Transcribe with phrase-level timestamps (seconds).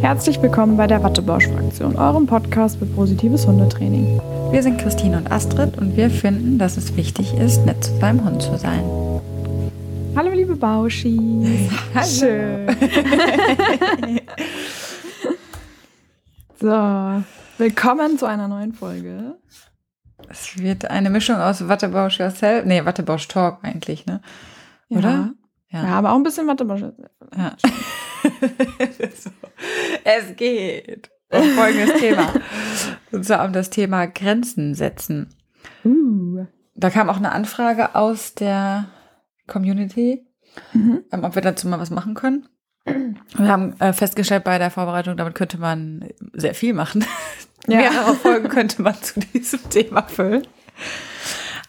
[0.00, 4.20] Herzlich willkommen bei der Wattebausch-Fraktion, eurem Podcast für positives Hundetraining.
[4.52, 8.24] Wir sind Christine und Astrid und wir finden, dass es wichtig ist, nett zu seinem
[8.24, 8.84] Hund zu sein.
[10.14, 11.68] Hallo liebe Bauschis.
[11.94, 12.72] Hallo.
[16.60, 17.24] So,
[17.58, 19.34] willkommen zu einer neuen Folge.
[20.28, 24.20] Es wird eine Mischung aus Wattebausch Yourself, nee, Wattebausch Talk eigentlich, ne?
[24.90, 25.32] Oder?
[25.70, 26.82] Ja, ja aber auch ein bisschen Wattebausch.
[27.36, 27.56] Ja.
[30.04, 32.32] Es geht um folgendes Thema.
[33.12, 35.34] Und zwar um das Thema Grenzen setzen.
[35.84, 36.46] Uh.
[36.74, 38.88] Da kam auch eine Anfrage aus der
[39.46, 40.24] Community,
[40.72, 41.04] Mhm.
[41.12, 42.48] ähm, ob wir dazu mal was machen können.
[42.84, 47.04] Wir haben äh, festgestellt bei der Vorbereitung, damit könnte man sehr viel machen.
[47.66, 47.76] Ja.
[47.80, 50.46] Mehrere Folgen könnte man zu diesem Thema füllen.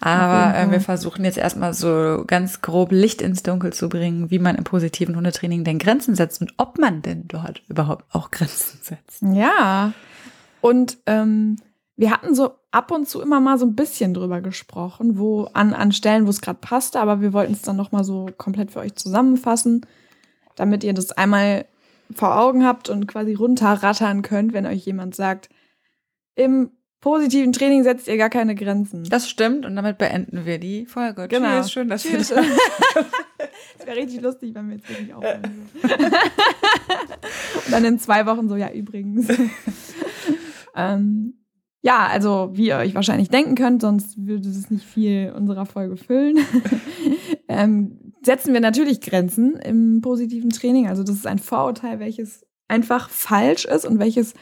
[0.02, 4.40] Aber äh, wir versuchen jetzt erstmal so ganz grob Licht ins Dunkel zu bringen, wie
[4.40, 8.80] man im positiven Hundetraining denn Grenzen setzt und ob man denn dort überhaupt auch Grenzen
[8.82, 9.22] setzt.
[9.22, 9.94] Ja.
[10.62, 11.58] Und ähm,
[11.98, 15.74] wir hatten so ab und zu immer mal so ein bisschen drüber gesprochen, wo an,
[15.74, 18.72] an Stellen, wo es gerade passte, aber wir wollten es dann noch mal so komplett
[18.72, 19.86] für euch zusammenfassen,
[20.56, 21.66] damit ihr das einmal
[22.14, 25.50] vor Augen habt und quasi runterrattern könnt, wenn euch jemand sagt,
[26.36, 29.04] im positiven Training setzt ihr gar keine Grenzen.
[29.06, 31.28] Das stimmt und damit beenden wir die Folge.
[31.28, 31.62] Genau.
[31.62, 32.32] Tschüss, schön, dass Tschüss.
[32.32, 32.44] wir
[33.78, 35.70] Das wäre richtig lustig, wenn wir jetzt wirklich aufhören.
[37.66, 39.28] Und dann in zwei Wochen so, ja, übrigens.
[40.76, 41.36] ähm,
[41.82, 45.96] ja, also wie ihr euch wahrscheinlich denken könnt, sonst würde es nicht viel unserer Folge
[45.96, 46.40] füllen.
[47.48, 50.88] ähm, setzen wir natürlich Grenzen im positiven Training.
[50.88, 54.34] Also das ist ein Vorurteil, welches einfach falsch ist und welches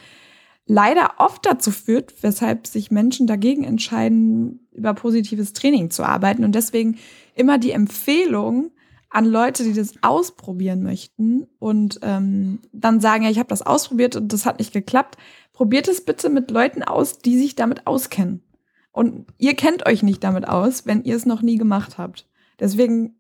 [0.67, 6.43] leider oft dazu führt, weshalb sich Menschen dagegen entscheiden, über positives Training zu arbeiten.
[6.43, 6.97] Und deswegen
[7.35, 8.71] immer die Empfehlung
[9.09, 14.17] an Leute, die das ausprobieren möchten und ähm, dann sagen, ja, ich habe das ausprobiert
[14.17, 15.17] und das hat nicht geklappt.
[15.53, 18.43] Probiert es bitte mit Leuten aus, die sich damit auskennen.
[18.91, 22.27] Und ihr kennt euch nicht damit aus, wenn ihr es noch nie gemacht habt.
[22.59, 23.15] Deswegen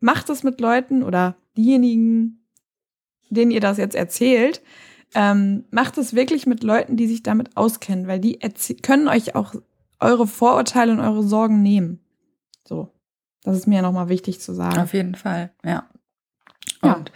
[0.00, 2.46] macht es mit Leuten oder diejenigen,
[3.30, 4.60] denen ihr das jetzt erzählt,
[5.14, 8.38] ähm, macht es wirklich mit Leuten, die sich damit auskennen, weil die
[8.82, 9.54] können euch auch
[10.00, 12.00] eure Vorurteile und eure Sorgen nehmen.
[12.64, 12.92] So.
[13.44, 14.78] Das ist mir nochmal wichtig zu sagen.
[14.78, 15.88] Auf jeden Fall, ja.
[16.82, 16.94] Ja.
[16.94, 17.12] Und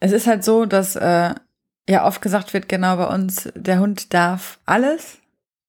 [0.00, 1.34] es ist halt so, dass äh,
[1.88, 5.18] ja oft gesagt wird, genau bei uns, der Hund darf alles.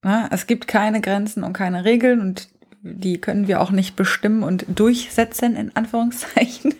[0.04, 0.28] Ne?
[0.32, 2.50] Es gibt keine Grenzen und keine Regeln und
[2.82, 6.74] die können wir auch nicht bestimmen und durchsetzen, in Anführungszeichen.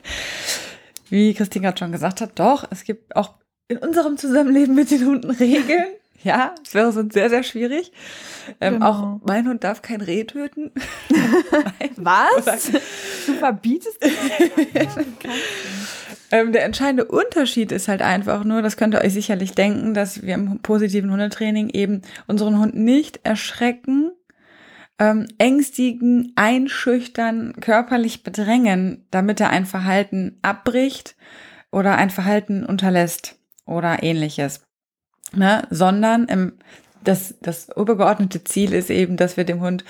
[1.10, 3.36] Wie Christine gerade schon gesagt hat, doch, es gibt auch
[3.68, 5.86] in unserem Zusammenleben mit den Hunden Regeln.
[6.24, 7.92] Ja, es wäre sonst sehr, sehr schwierig.
[8.60, 8.86] Ähm, Genau.
[8.90, 10.72] Auch mein Hund darf kein Reh töten.
[11.96, 12.72] Was?
[13.28, 14.00] Du verbietest
[16.32, 20.24] Ähm, der entscheidende Unterschied ist halt einfach nur, das könnt ihr euch sicherlich denken, dass
[20.24, 24.12] wir im positiven Hundetraining eben unseren Hund nicht erschrecken,
[25.00, 31.16] ähm, ängstigen, einschüchtern, körperlich bedrängen, damit er ein Verhalten abbricht
[31.72, 33.37] oder ein Verhalten unterlässt
[33.68, 34.64] oder ähnliches.
[35.34, 35.68] Ne?
[35.70, 36.54] Sondern im,
[37.04, 39.86] das, das übergeordnete Ziel ist eben, dass wir dem Hund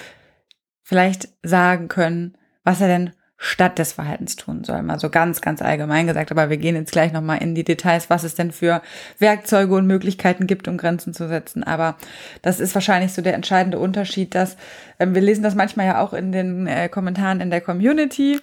[0.83, 4.81] vielleicht sagen können, was er denn statt des Verhaltens tun soll.
[4.81, 6.31] Mal so ganz, ganz allgemein gesagt.
[6.31, 8.81] Aber wir gehen jetzt gleich nochmal in die Details, was es denn für
[9.19, 11.63] Werkzeuge und Möglichkeiten gibt, um Grenzen zu setzen.
[11.63, 11.97] Aber
[12.41, 14.57] das ist wahrscheinlich so der entscheidende Unterschied, dass
[14.99, 18.39] ähm, wir lesen das manchmal ja auch in den äh, Kommentaren in der Community,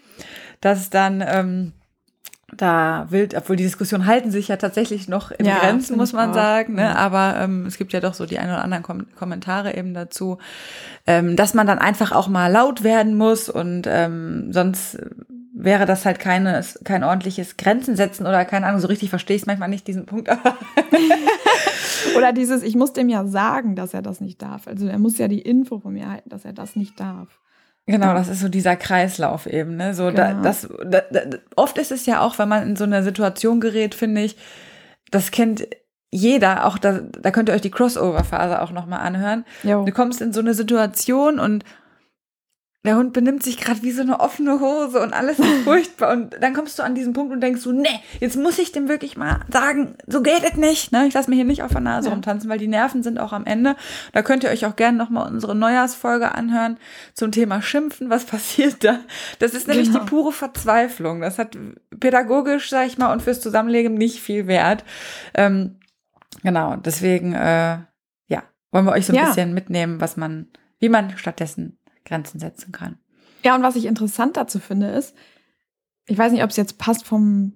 [0.61, 1.73] dass dann ähm,
[2.57, 6.31] da wild, obwohl die Diskussionen halten sich ja tatsächlich noch in Ja, Grenzen, muss man
[6.31, 6.35] auch.
[6.35, 6.75] sagen.
[6.75, 6.97] Ne?
[6.97, 10.39] Aber ähm, es gibt ja doch so die ein oder anderen Kom Kommentare eben dazu,
[11.07, 14.99] ähm, dass man dann einfach auch mal laut werden muss und ähm, sonst
[15.57, 19.43] wäre das halt keine, kein ordentliches Grenzen setzen oder keine Ahnung, so richtig verstehe ich
[19.43, 20.29] es manchmal nicht, diesen Punkt.
[22.17, 24.67] Oder dieses, ich muss dem ja sagen, dass er das nicht darf.
[24.69, 27.41] Also er muss ja die Info von mir halten, dass er das nicht darf.
[27.87, 29.93] Genau, das ist so dieser Kreislauf eben, ne?
[29.95, 30.43] So, da, Genau.
[30.43, 31.21] das, da, da,
[31.55, 34.37] oft ist es ja auch, wenn man in so eine Situation gerät, finde ich,
[35.11, 35.67] das kennt
[36.11, 39.45] jeder, auch da, da könnt ihr euch die Crossover-Phase auch nochmal anhören.
[39.65, 39.85] Jo.
[39.85, 41.65] Du kommst in so eine Situation und
[42.85, 46.13] der Hund benimmt sich gerade wie so eine offene Hose und alles ist furchtbar.
[46.13, 47.89] Und dann kommst du an diesen Punkt und denkst so, nee,
[48.21, 50.93] jetzt muss ich dem wirklich mal sagen, so geht es nicht.
[50.93, 51.07] Ne?
[51.07, 52.15] Ich lasse mir hier nicht auf der Nase Ja.
[52.15, 53.75] rumtanzen, weil die Nerven sind auch am Ende.
[54.13, 56.77] Da könnt ihr euch auch gerne nochmal unsere Neujahrsfolge anhören
[57.15, 58.11] zum Thema Schimpfen.
[58.11, 58.99] Was passiert da?
[59.39, 60.01] Das ist nämlich Genau.
[60.01, 61.21] die pure Verzweiflung.
[61.23, 61.57] Das hat
[61.99, 64.85] pädagogisch, sag ich mal, und fürs Zusammenleben nicht viel Wert.
[65.35, 65.77] Ähm,
[66.43, 67.79] genau, deswegen, äh,
[68.29, 68.43] ja,
[68.73, 69.27] wollen wir euch so ein Ja.
[69.27, 70.49] bisschen mitnehmen, was man,
[70.81, 72.99] wie man stattdessen Grenzen setzen kann.
[73.43, 75.15] Ja, und was ich interessant dazu finde, ist,
[76.07, 77.53] ich weiß nicht, ob es jetzt passt vom,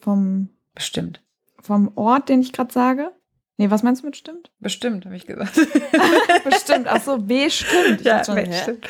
[0.00, 1.22] vom, Bestimmt.
[1.60, 3.12] vom Ort, den ich gerade sage.
[3.56, 4.52] Nee, was meinst du mit stimmt?
[4.60, 5.54] Bestimmt, habe ich gesagt.
[6.44, 8.00] bestimmt, ach so, bestimmt.
[8.00, 8.46] Ich ja, schon, hä?
[8.46, 8.86] bestimmt.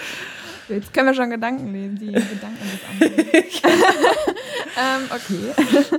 [0.69, 3.28] Jetzt können wir schon Gedanken lesen, die Gedanken des anderen.
[4.76, 5.99] ähm, okay.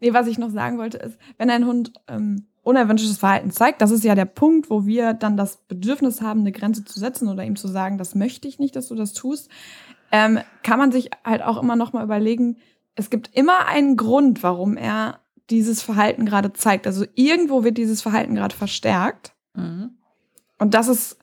[0.00, 3.92] nee, was ich noch sagen wollte ist, wenn ein Hund ähm, unerwünschtes Verhalten zeigt, das
[3.92, 7.44] ist ja der Punkt, wo wir dann das Bedürfnis haben, eine Grenze zu setzen oder
[7.44, 9.48] ihm zu sagen, das möchte ich nicht, dass du das tust,
[10.10, 12.56] ähm, kann man sich halt auch immer noch mal überlegen,
[12.96, 16.88] es gibt immer einen Grund, warum er dieses Verhalten gerade zeigt.
[16.88, 19.32] Also irgendwo wird dieses Verhalten gerade verstärkt.
[19.54, 19.90] Mhm.
[20.58, 21.18] Und das ist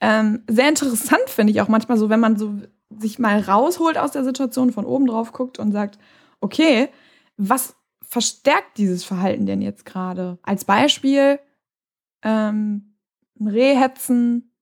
[0.00, 2.54] ähm, sehr interessant, finde ich auch manchmal so, wenn man so
[2.98, 5.98] sich mal rausholt aus der Situation, von oben drauf guckt und sagt,
[6.40, 6.90] okay,
[7.38, 7.76] was
[8.12, 10.38] verstärkt dieses Verhalten denn jetzt gerade?
[10.42, 11.40] Als Beispiel,
[12.22, 12.94] ähm,
[13.40, 14.52] ein Rehhetzen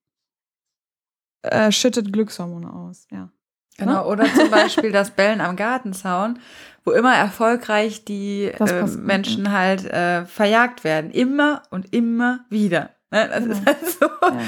[1.41, 3.29] äh, schüttet Glückshormone aus, ja.
[3.77, 6.39] Genau, oder zum Beispiel das Bellen am Gartenzaun,
[6.85, 11.11] wo immer erfolgreich die äh, passt gut, Menschen halt äh, verjagt werden.
[11.11, 12.91] Immer und immer wieder.
[13.11, 13.27] Ne?
[13.27, 13.53] Das, Genau.
[13.53, 14.39] ist halt so, Ja.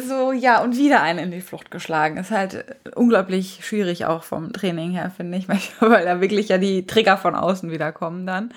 [0.00, 2.16] So, ja, und wieder einen in die Flucht geschlagen.
[2.16, 5.48] Ist halt unglaublich schwierig auch vom Training her, finde ich,
[5.80, 8.52] weil da wirklich ja die Trigger von außen wieder kommen dann.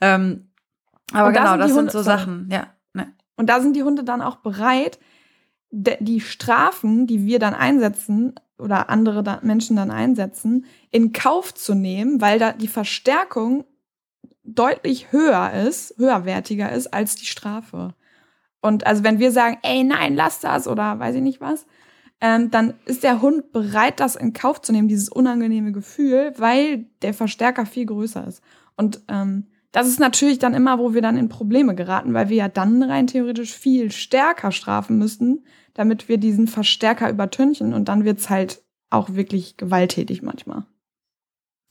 [0.00, 0.48] Ähm,
[1.12, 2.18] aber Und da genau, sind die das sind Hunde- so sorry.
[2.18, 2.66] Sachen, ja.
[2.94, 3.12] Ne.
[3.36, 4.98] Und da sind die Hunde dann auch bereit,
[5.72, 11.74] die Strafen, die wir dann einsetzen oder andere da Menschen dann einsetzen, in Kauf zu
[11.74, 13.64] nehmen, weil da die Verstärkung
[14.42, 17.94] deutlich höher ist, höherwertiger ist als die Strafe.
[18.60, 21.66] Und also wenn wir sagen, ey, nein, lass das oder weiß ich nicht was,
[22.20, 26.86] ähm, dann ist der Hund bereit, das in Kauf zu nehmen, dieses unangenehme Gefühl, weil
[27.02, 28.42] der Verstärker viel größer ist.
[28.76, 32.36] Und ähm, das ist natürlich dann immer, wo wir dann in Probleme geraten, weil wir
[32.36, 38.04] ja dann rein theoretisch viel stärker strafen müssten, damit wir diesen Verstärker übertünchen und dann
[38.04, 40.64] wird's halt auch wirklich gewalttätig manchmal.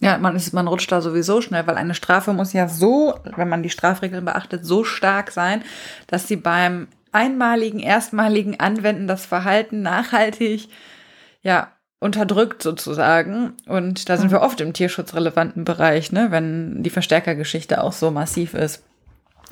[0.02, 3.50] Ja, man, ist, man rutscht da sowieso schnell, weil eine Strafe muss ja so, wenn
[3.50, 5.62] man die Strafregeln beachtet, so stark sein,
[6.08, 10.70] dass sie beim einmaligen, erstmaligen Anwenden das Verhalten nachhaltig,
[11.42, 13.54] ja, unterdrückt sozusagen.
[13.68, 18.54] Und da sind wir oft im tierschutzrelevanten Bereich, ne, wenn die Verstärkergeschichte auch so massiv
[18.54, 18.84] ist.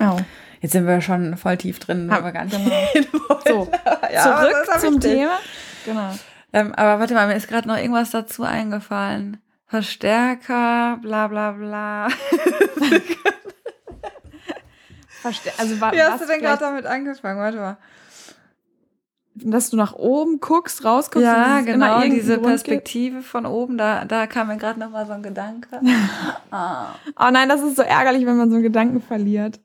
[0.00, 0.18] Oh.
[0.60, 2.58] Jetzt sind wir schon voll tief drin, aber gar nicht
[2.94, 3.40] genau.
[3.46, 3.70] So,
[4.12, 5.00] Ja, zurück zum.
[5.00, 5.38] Thema.
[5.84, 6.10] Genau.
[6.52, 9.36] Ähm, aber warte mal, mir ist gerade noch irgendwas dazu eingefallen.
[9.68, 12.08] Verstärker, bla bla bla.
[15.20, 17.38] Verste also, wa Wie hast du denn gerade damit angefangen?
[17.38, 17.76] Warte mal.
[19.34, 21.24] dass du nach oben guckst, rausguckst?
[21.24, 22.38] Ja, genau, diese?
[22.38, 25.80] Perspektive von oben, da, da kam mir gerade noch mal so ein Gedanke.
[26.50, 26.94] ah.
[27.18, 29.60] Oh nein, das ist so ärgerlich, wenn man so einen Gedanken verliert.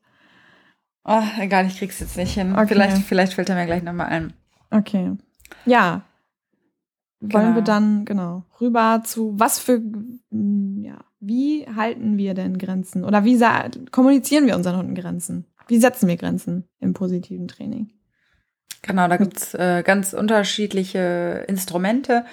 [1.05, 2.53] Oh, egal, ich krieg's jetzt nicht hin.
[2.53, 2.67] Okay.
[2.67, 4.33] Vielleicht, vielleicht fällt er mir gleich noch mal ein.
[4.69, 5.11] Okay.
[5.65, 6.01] Ja.
[7.31, 7.55] Wollen Genau.
[7.55, 13.05] wir dann, genau, rüber zu, was für, mm, ja, wie halten wir denn Grenzen?
[13.05, 13.39] Oder wie
[13.91, 15.45] kommunizieren wir unseren Hunden Grenzen?
[15.67, 17.91] Wie setzen wir Grenzen im positiven Training?
[18.81, 22.25] Genau, da gibt's äh, ganz unterschiedliche Instrumente.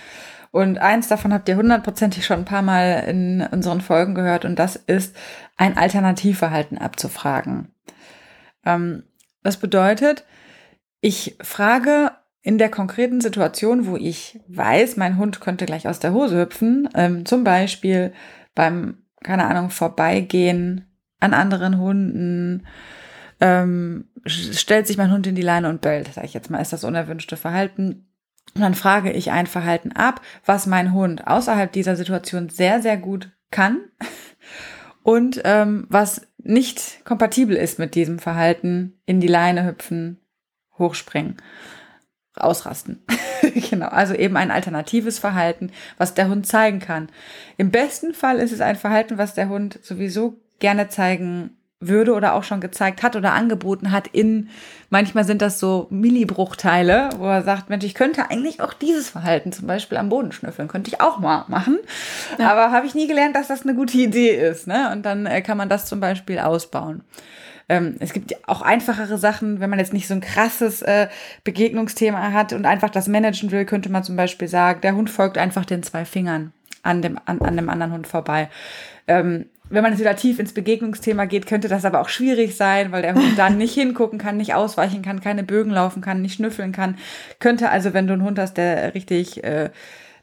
[0.51, 4.45] Und eins davon habt ihr hundertprozentig schon ein paar Mal in unseren Folgen gehört.
[4.45, 5.15] Und das ist,
[5.57, 7.69] ein Alternativverhalten abzufragen.
[8.67, 9.05] Ähm,
[9.45, 10.25] das bedeutet,
[11.01, 12.11] ich frage
[12.43, 16.89] in der konkreten Situation, wo ich weiß, mein Hund könnte gleich aus der Hose hüpfen,
[16.95, 18.13] ähm, zum Beispiel
[18.55, 20.87] beim, keine Ahnung, Vorbeigehen
[21.21, 22.67] an anderen Hunden,
[23.41, 26.73] ähm, stellt sich mein Hund in die Leine und bellt, sage ich jetzt mal, ist
[26.73, 28.07] das unerwünschte Verhalten.
[28.55, 32.97] Und dann frage ich ein Verhalten ab, was mein Hund außerhalb dieser Situation sehr, sehr
[32.97, 33.81] gut kann
[35.03, 40.21] und ähm, was nicht kompatibel ist mit diesem Verhalten, in die Leine hüpfen,
[40.79, 41.37] hochspringen,
[42.41, 43.03] ausrasten.
[43.71, 47.09] genau, also eben ein alternatives Verhalten, was der Hund zeigen kann.
[47.57, 52.35] Im besten Fall ist es ein Verhalten, was der Hund sowieso gerne zeigen würde oder
[52.35, 54.51] auch schon gezeigt hat oder angeboten hat in,
[54.91, 59.51] manchmal sind das so Millibruchteile, wo er sagt, Mensch, ich könnte eigentlich auch dieses Verhalten,
[59.51, 61.79] zum Beispiel am Boden schnüffeln, könnte ich auch mal machen.
[62.39, 62.53] Ja.
[62.53, 64.67] Aber habe ich nie gelernt, dass das eine gute Idee ist.
[64.67, 64.91] Ne?
[64.93, 67.03] Und dann äh, kann man das zum Beispiel ausbauen.
[67.71, 71.07] Ähm, es gibt auch einfachere Sachen, wenn man jetzt nicht so ein krasses äh,
[71.45, 75.39] Begegnungsthema hat und einfach das managen will, könnte man zum Beispiel sagen, der Hund folgt
[75.39, 78.49] einfach den zwei Fingern an dem, an, an dem anderen Hund vorbei.
[79.07, 82.91] Ähm, wenn man jetzt wieder tief ins Begegnungsthema geht, könnte das aber auch schwierig sein,
[82.91, 86.35] weil der Hund dann nicht hingucken kann, nicht ausweichen kann, keine Bögen laufen kann, nicht
[86.35, 86.99] schnüffeln kann.
[87.39, 89.71] Könnte also, wenn du einen Hund hast, der richtig äh,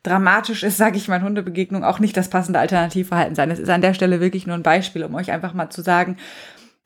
[0.03, 3.49] dramatisch ist, sage ich mal, Hundebegegnung, auch nicht das passende Alternativverhalten sein.
[3.51, 6.17] Es ist an der Stelle wirklich nur ein Beispiel, um euch einfach mal zu sagen,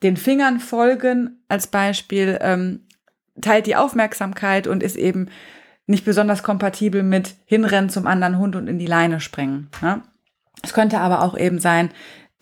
[0.02, 2.80] den Fingern folgen als Beispiel ähm,
[3.40, 5.28] teilt die Aufmerksamkeit und ist eben
[5.86, 9.68] nicht besonders kompatibel mit hinrennen zum anderen Hund und in die Leine springen.
[9.80, 10.02] Ne?
[10.62, 11.90] Es könnte aber auch eben sein,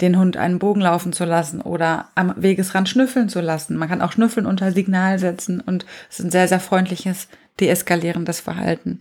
[0.00, 3.76] den Hund einen Bogen laufen zu lassen oder am Wegesrand schnüffeln zu lassen.
[3.76, 7.28] Man kann auch Schnüffeln unter Signal setzen und es ist ein sehr, sehr freundliches,
[7.60, 9.00] deeskalierendes Verhalten.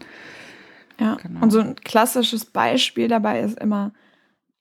[1.00, 1.42] Ja, genau.
[1.42, 3.94] und so ein klassisches Beispiel dabei ist immer,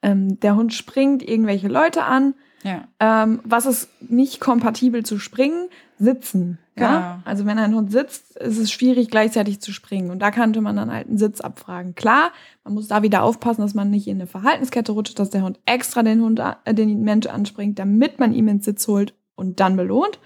[0.02, 2.34] ähm, der Hund springt irgendwelche Leute an.
[2.62, 2.88] Ja.
[3.00, 5.68] Ähm, was ist nicht kompatibel zu springen?
[5.98, 6.58] Sitzen.
[6.76, 6.82] Ja?
[6.82, 7.22] ja?
[7.24, 10.10] Also wenn ein Hund sitzt, ist es schwierig, gleichzeitig zu springen.
[10.10, 11.94] Und da könnte man dann halt einen Sitz abfragen.
[11.94, 12.30] Klar,
[12.64, 15.58] man muss da wieder aufpassen, dass man nicht in eine Verhaltenskette rutscht, dass der Hund
[15.66, 19.76] extra den Hund, äh, den Mensch anspringt, damit man ihm ins Sitz holt und dann
[19.76, 20.18] belohnt.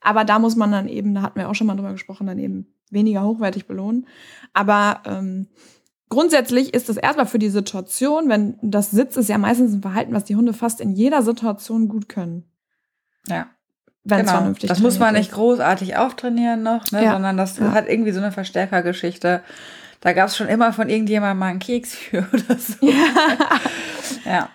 [0.00, 2.38] Aber da muss man dann eben, da hatten wir auch schon mal drüber gesprochen, dann
[2.38, 4.06] eben weniger hochwertig belohnen.
[4.52, 5.48] Aber ähm,
[6.10, 10.12] grundsätzlich ist es erstmal für die Situation, wenn das Sitz ist ja meistens ein Verhalten,
[10.12, 12.44] was die Hunde fast in jeder Situation gut können.
[13.26, 13.46] Ja
[14.04, 14.32] wenn genau.
[14.32, 17.12] vernünftig Das muss man nicht großartig auftrainieren noch, ne, ja.
[17.12, 17.72] sondern das ja.
[17.72, 19.42] hat irgendwie so eine Verstärkergeschichte.
[20.00, 22.86] Da gab es schon immer von irgendjemandem mal einen Keks für oder so.
[22.86, 23.38] Ja.
[24.24, 24.48] ja.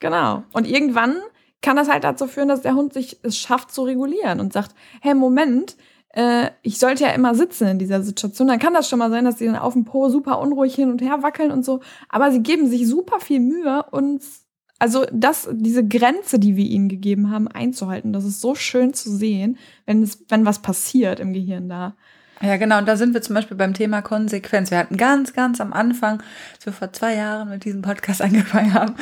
[0.00, 0.44] Genau.
[0.52, 1.16] Und irgendwann
[1.60, 4.74] kann das halt dazu führen, dass der Hund sich es schafft zu regulieren und sagt,
[5.00, 5.76] hey, Moment,
[6.10, 8.48] äh, ich sollte ja immer sitzen in dieser Situation.
[8.48, 10.90] Dann kann das schon mal sein, dass sie dann auf dem Po super unruhig hin
[10.90, 11.80] und her wackeln und so.
[12.08, 14.44] Aber sie geben sich super viel Mühe, uns
[14.80, 19.10] also das, diese Grenze, die wir ihnen gegeben haben, einzuhalten, das ist so schön zu
[19.10, 21.96] sehen, wenn es, wenn was passiert im Gehirn da.
[22.40, 22.78] Ja, genau.
[22.78, 24.70] Und da sind wir zum Beispiel beim Thema Konsequenz.
[24.70, 26.22] Wir hatten ganz, ganz am Anfang,
[26.54, 28.94] als wir vor zwei Jahren mit diesem Podcast angefangen haben,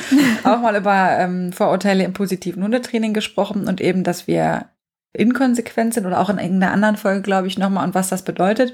[0.44, 4.70] auch mal über ähm, Vorurteile im positiven Hundetraining gesprochen und eben, dass wir
[5.16, 8.72] inkonsequent sind oder auch in irgendeiner anderen Folge, glaube ich, nochmal und was das bedeutet.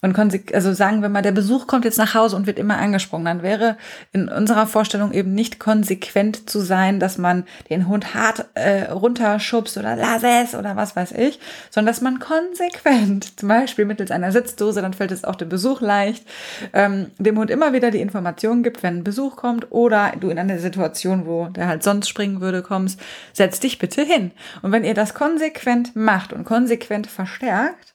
[0.00, 0.16] Und
[0.54, 3.42] also sagen wir mal, der Besuch kommt jetzt nach Hause und wird immer angesprungen, dann
[3.42, 3.76] wäre
[4.12, 9.76] in unserer Vorstellung eben nicht konsequent zu sein, dass man den Hund hart äh, runterschubst
[9.76, 11.40] oder lass es oder was weiß ich,
[11.70, 15.80] sondern dass man konsequent, zum Beispiel mittels einer Sitzdose, dann fällt es auch dem Besuch
[15.80, 16.24] leicht,
[16.72, 20.38] ähm, dem Hund immer wieder die Information gibt, wenn ein Besuch kommt oder du in
[20.38, 23.00] eine Situation, wo der halt sonst springen würde, kommst,
[23.32, 24.30] setz dich bitte hin.
[24.62, 27.94] Und wenn ihr das konsequent macht und konsequent verstärkt,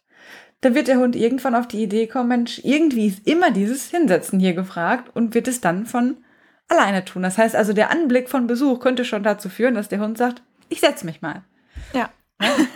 [0.64, 4.40] dann wird der Hund irgendwann auf die Idee kommen, Mensch, irgendwie ist immer dieses Hinsetzen
[4.40, 6.18] hier gefragt und wird es dann von
[6.70, 7.22] alleine tun.
[7.22, 10.42] Das heißt also, der Anblick von Besuch könnte schon dazu führen, dass der Hund sagt,
[10.70, 11.44] ich setze mich mal.
[11.94, 12.10] Ja.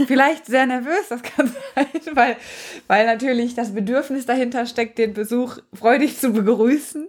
[0.07, 2.35] Vielleicht sehr nervös, das kann sein, weil,
[2.87, 7.07] weil natürlich das Bedürfnis dahinter steckt, den Besuch freudig zu begrüßen.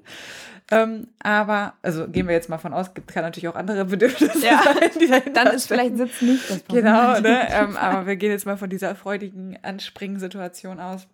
[0.70, 4.46] Ähm, aber, also gehen wir jetzt mal von aus, gibt kann natürlich auch andere Bedürfnisse
[4.46, 4.62] ja.
[4.62, 6.84] sein, die dahinter Dann ist vielleicht Sitzen nicht das Problem.
[6.84, 7.48] Genau, ne?
[7.50, 11.08] ähm, aber wir gehen jetzt mal von dieser freudigen Anspringen-Situation aus.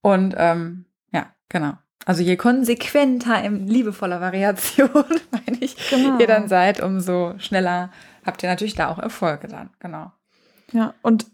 [0.00, 1.72] Und ähm, ja, genau.
[2.06, 4.90] Also je konsequenter in liebevoller Variation,
[5.30, 6.18] meine ich, genau.
[6.18, 7.90] ihr dann seid, umso schneller
[8.24, 9.70] habt ihr natürlich da auch Erfolge dann.
[9.80, 10.12] Genau.
[10.72, 11.26] Ja, und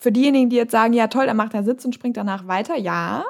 [0.00, 2.76] für diejenigen, die jetzt sagen, ja toll, er macht da Sitz und springt danach weiter,
[2.76, 3.24] ja,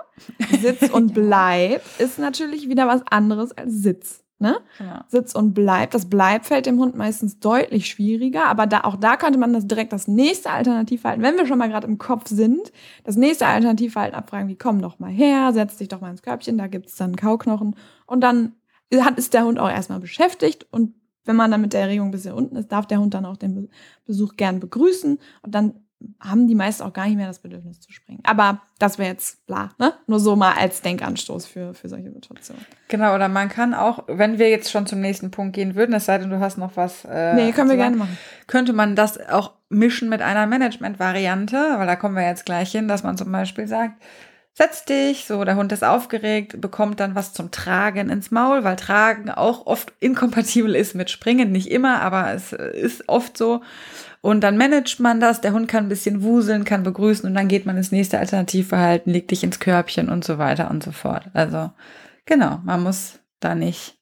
[0.60, 4.24] Sitz und Bleib ist natürlich wieder was anderes als Sitz.
[4.38, 4.58] Ne?
[4.78, 5.00] Genau.
[5.08, 5.90] Sitz und Bleib.
[5.90, 9.66] Das Bleib fällt dem Hund meistens deutlich schwieriger, aber da, auch da könnte man das
[9.66, 12.72] direkt das nächste Alternativverhalten, wenn wir schon mal gerade im Kopf sind,
[13.04, 16.56] das nächste Alternativverhalten abfragen, wie komm doch mal her, setz dich doch mal ins Körbchen,
[16.56, 18.54] da gibt's dann Kauknochen und dann
[18.94, 22.12] hat, ist der Hund auch erstmal beschäftigt und wenn man dann mit der Erregung ein
[22.12, 23.68] bisschen unten ist, darf der Hund dann auch den
[24.06, 25.74] Besuch gern begrüßen und dann
[26.20, 28.20] haben die meisten auch gar nicht mehr das Bedürfnis zu springen.
[28.24, 29.94] Aber das wäre jetzt bla, ne?
[30.06, 32.64] Nur so mal als Denkanstoß für, für solche Situationen.
[32.88, 36.06] Genau, oder man kann auch, wenn wir jetzt schon zum nächsten Punkt gehen würden, es
[36.06, 37.04] sei denn, du hast noch was.
[37.04, 38.16] Äh, nee, können wir gerne machen.
[38.46, 42.88] Könnte man das auch mischen mit einer Management-Variante, weil da kommen wir jetzt gleich hin,
[42.88, 44.02] dass man zum Beispiel sagt,
[44.54, 48.76] setz dich, so der Hund ist aufgeregt, bekommt dann was zum Tragen ins Maul, weil
[48.76, 53.62] Tragen auch oft inkompatibel ist mit Springen, nicht immer, aber es ist oft so.
[54.22, 57.48] Und dann managt man das, der Hund kann ein bisschen wuseln, kann begrüßen und dann
[57.48, 61.30] geht man ins nächste Alternativverhalten, legt dich ins Körbchen und so weiter und so fort.
[61.32, 61.70] Also
[62.26, 63.96] genau, man muss da nicht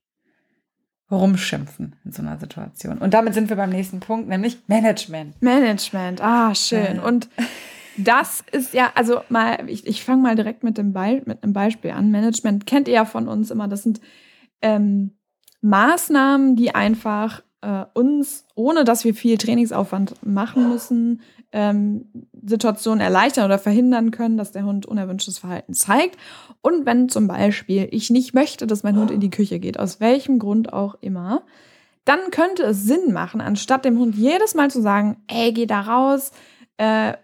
[1.11, 2.99] rumschimpfen in so einer Situation.
[2.99, 5.41] Und damit sind wir beim nächsten Punkt, nämlich Management.
[5.41, 6.99] Management, ah, schön.
[6.99, 7.29] Und
[7.99, 11.91] das ist ja, also mal, ich, ich fange mal direkt mit, dem mit einem Beispiel
[11.91, 12.11] an.
[12.11, 14.01] Management kennt ihr ja von uns immer, das sind
[14.63, 15.19] ähm,
[15.61, 22.07] Maßnahmen, die einfach äh, uns, ohne dass wir viel Trainingsaufwand machen müssen, ähm,
[22.45, 26.17] Situationen erleichtern oder verhindern können, dass der Hund unerwünschtes Verhalten zeigt.
[26.61, 30.01] Und wenn zum Beispiel ich nicht möchte, dass mein Hund in die Küche geht, aus
[30.01, 31.43] welchem Grund auch immer,
[32.05, 35.81] dann könnte es Sinn machen, anstatt dem Hund jedes Mal zu sagen, ey, geh da
[35.81, 36.33] raus,
[36.79, 37.15] äh,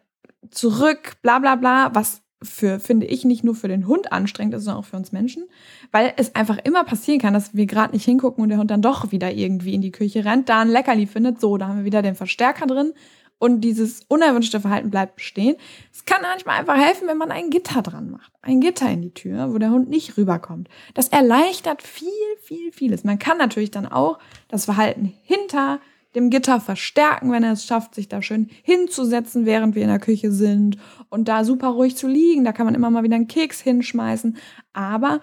[0.50, 4.64] zurück, bla bla bla, was für, finde ich, nicht nur für den Hund anstrengend ist,
[4.64, 5.44] sondern auch für uns Menschen,
[5.92, 8.82] weil es einfach immer passieren kann, dass wir gerade nicht hingucken und der Hund dann
[8.82, 11.84] doch wieder irgendwie in die Küche rennt, da ein Leckerli findet, so, da haben wir
[11.84, 12.92] wieder den Verstärker drin
[13.38, 15.56] und dieses unerwünschte Verhalten bleibt bestehen.
[15.92, 18.32] Es kann manchmal einfach helfen, wenn man ein Gitter dran macht.
[18.42, 20.68] Ein Gitter in die Tür, wo der Hund nicht rüberkommt.
[20.94, 22.08] Das erleichtert viel,
[22.40, 23.04] viel, vieles.
[23.04, 25.80] Man kann natürlich dann auch das Verhalten hinter
[26.14, 29.98] dem Gitter verstärken, wenn er es schafft, sich da schön hinzusetzen, während wir in der
[29.98, 30.78] Küche sind
[31.08, 32.44] und da super ruhig zu liegen.
[32.44, 34.36] Da kann man immer mal wieder einen Keks hinschmeißen.
[34.72, 35.20] Aber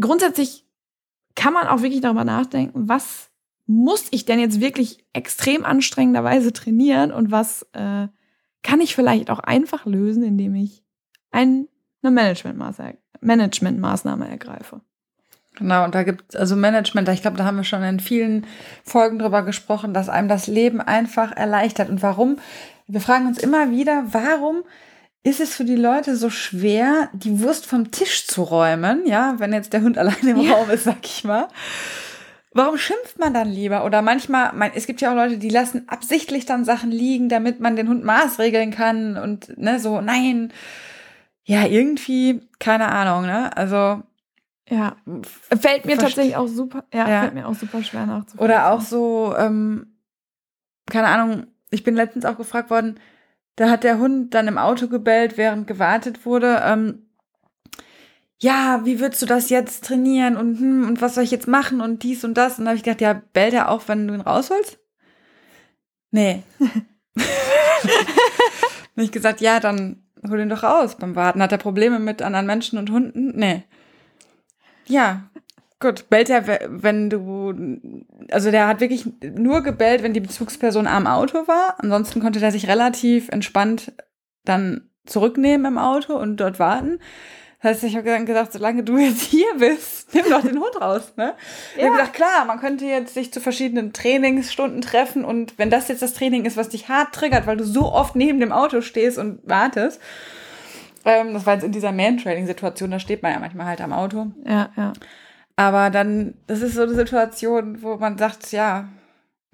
[0.00, 0.66] grundsätzlich
[1.34, 3.30] kann man auch wirklich darüber nachdenken, was
[3.66, 8.08] muss ich denn jetzt wirklich extrem anstrengenderweise trainieren und was äh,
[8.62, 10.84] kann ich vielleicht auch einfach lösen, indem ich
[11.30, 11.68] ein,
[12.02, 14.80] eine Managementmaßnahme, Managementmaßnahme ergreife.
[15.56, 18.46] Genau, und da gibt es also Management, ich glaube, da haben wir schon in vielen
[18.84, 21.88] Folgen drüber gesprochen, dass einem das Leben einfach erleichtert.
[21.88, 22.38] Und warum?
[22.86, 24.62] Wir fragen uns immer wieder, warum
[25.22, 29.52] ist es für die Leute so schwer, die Wurst vom Tisch zu räumen, ja, wenn
[29.52, 30.52] jetzt der Hund alleine im ja.
[30.52, 31.48] Raum ist, sag ich mal.
[32.52, 33.84] Warum schimpft man dann lieber?
[33.84, 37.60] Oder manchmal, mein, es gibt ja auch Leute, die lassen absichtlich dann Sachen liegen, damit
[37.60, 40.52] man den Hund maßregeln kann und ne, so, nein.
[41.44, 43.56] Ja, irgendwie, keine Ahnung, ne?
[43.56, 44.02] Also.
[44.68, 44.96] Ja.
[45.60, 48.44] Fällt mir tatsächlich auch super, ja, ja, fällt mir auch super schwer nachzuvollziehen.
[48.44, 49.98] Oder auch so, ähm,
[50.86, 52.98] keine Ahnung, ich bin letztens auch gefragt worden,
[53.54, 56.62] da hat der Hund dann im Auto gebellt, während gewartet wurde.
[56.64, 57.06] Ähm,
[58.38, 61.80] ja, wie würdest du das jetzt trainieren und, hm, und was soll ich jetzt machen
[61.80, 62.58] und dies und das?
[62.58, 64.78] Und dann habe ich gedacht, ja, bellt er auch, wenn du ihn rausholst?
[66.10, 66.42] Nee.
[67.18, 67.22] habe
[68.96, 71.40] ich gesagt, ja, dann hol ihn doch raus beim Warten.
[71.42, 73.32] Hat er Probleme mit anderen Menschen und Hunden?
[73.36, 73.64] Nee.
[74.86, 75.24] Ja,
[75.80, 76.08] gut.
[76.08, 77.54] Bellt er, wenn du,
[78.30, 81.76] also der hat wirklich nur gebellt, wenn die Bezugsperson am Auto war.
[81.78, 83.92] Ansonsten konnte der sich relativ entspannt
[84.44, 86.98] dann zurücknehmen im Auto und dort warten.
[87.62, 90.80] Das heißt, ich habe dann gesagt, solange du jetzt hier bist, nimm doch den Hund
[90.80, 91.14] raus.
[91.16, 91.34] Ne?
[91.34, 91.34] Ja.
[91.76, 95.88] Ich habe gesagt, klar, man könnte jetzt sich zu verschiedenen Trainingsstunden treffen und wenn das
[95.88, 98.82] jetzt das Training ist, was dich hart triggert, weil du so oft neben dem Auto
[98.82, 100.00] stehst und wartest,
[101.06, 104.26] ähm, das war jetzt in dieser Man-Training-Situation, da steht man ja manchmal halt am Auto.
[104.44, 104.92] Ja, ja.
[105.56, 108.88] Aber dann, das ist so eine Situation, wo man sagt, ja,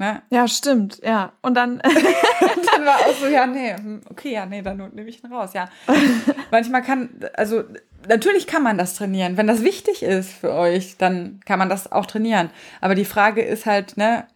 [0.02, 0.20] Ne?
[0.30, 1.32] Ja, stimmt, ja.
[1.42, 5.22] Und dann, dann war auch so, ja, nee, hm, okay, ja, nee, dann nehme ich
[5.22, 5.68] ihn raus, ja.
[6.50, 7.62] Manchmal kann, also
[8.08, 9.36] natürlich kann man das trainieren.
[9.36, 12.50] Wenn das wichtig ist für euch, dann kann man das auch trainieren.
[12.80, 14.26] Aber die Frage ist halt, ne,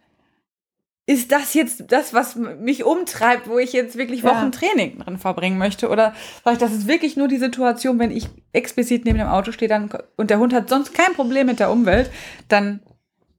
[1.09, 4.49] ist das jetzt das, was mich umtreibt, wo ich jetzt wirklich Wochen ja.
[4.49, 5.87] Training drin verbringen möchte?
[5.87, 9.53] Oder sage ich, das ist wirklich nur die Situation, wenn ich explizit neben dem Auto
[9.53, 12.11] stehe dann, und der Hund hat sonst kein Problem mit der Umwelt,
[12.49, 12.81] dann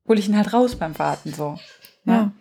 [0.08, 1.58] hole ich ihn halt raus beim Warten so.
[2.06, 2.12] Ja.
[2.12, 2.32] ja.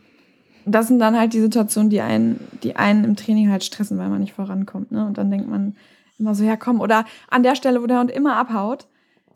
[0.65, 4.07] Das sind dann halt die Situationen, die einen, die einen im Training halt stressen, weil
[4.07, 4.93] man nicht vorankommt.
[4.93, 5.05] Ne?
[5.05, 5.75] Und dann denkt man,
[6.17, 8.87] immer so, ja komm, oder an der Stelle, wo der Hund immer abhaut,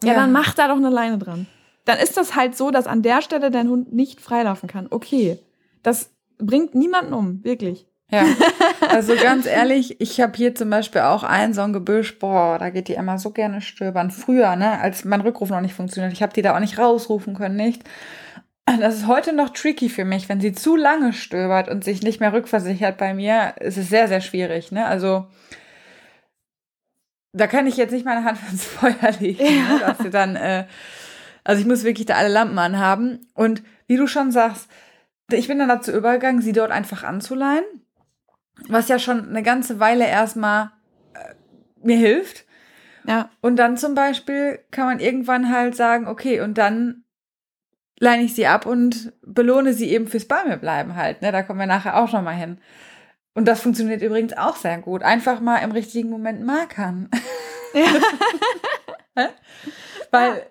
[0.04, 1.47] ja, ja, dann macht da doch eine Leine dran.
[1.84, 4.88] Dann ist das halt so, dass an der Stelle dein Hund nicht freilaufen kann.
[4.89, 5.38] Okay,
[5.84, 7.88] das bringt niemanden um, wirklich.
[8.10, 8.26] Ja,
[8.89, 12.70] also ganz ehrlich, ich habe hier zum Beispiel auch ein so ein Gebüsch, boah, da
[12.70, 14.12] geht die immer so gerne stöbern.
[14.12, 17.36] Früher, ne, als mein Rückruf noch nicht funktioniert, ich habe die da auch nicht rausrufen
[17.36, 17.84] können, nicht.
[18.65, 22.20] Das ist heute noch tricky für mich, wenn sie zu lange stöbert und sich nicht
[22.20, 25.28] mehr rückversichert bei mir, ist es sehr, sehr schwierig, ne, also
[27.34, 29.74] da kann ich jetzt nicht meine Hand ins Feuer legen, ja.
[29.74, 30.65] ne, dass sie dann, äh,
[31.44, 33.28] also ich muss wirklich da alle Lampen anhaben.
[33.34, 34.70] Und wie du schon sagst,
[35.34, 37.65] ich bin dann dazu übergegangen, sie dort einfach anzuleihen,
[38.67, 40.72] was ja schon eine ganze Weile erstmal
[41.13, 41.34] äh,
[41.84, 42.46] mir hilft.
[43.08, 43.30] Ja.
[43.41, 47.04] Und dann zum Beispiel kann man irgendwann halt sagen, okay, und dann
[48.00, 51.22] leine ich sie ab und belohne sie eben fürs bei mir bleiben halt.
[51.22, 51.32] Ne?
[51.32, 52.60] Da kommen wir nachher auch noch mal hin.
[53.34, 55.04] Und das funktioniert übrigens auch sehr gut.
[55.04, 57.10] Einfach mal im richtigen Moment markern.
[57.74, 57.86] Ja.
[60.12, 60.46] weil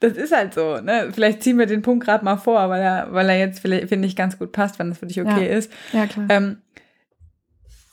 [0.00, 1.10] das ist halt so, ne?
[1.12, 4.16] Vielleicht ziehen wir den Punkt gerade mal vor, weil er, weil er jetzt, finde ich,
[4.16, 5.56] ganz gut passt, wenn das für dich okay ja.
[5.56, 5.72] ist.
[5.92, 6.26] Ja, klar.
[6.28, 6.58] Ähm,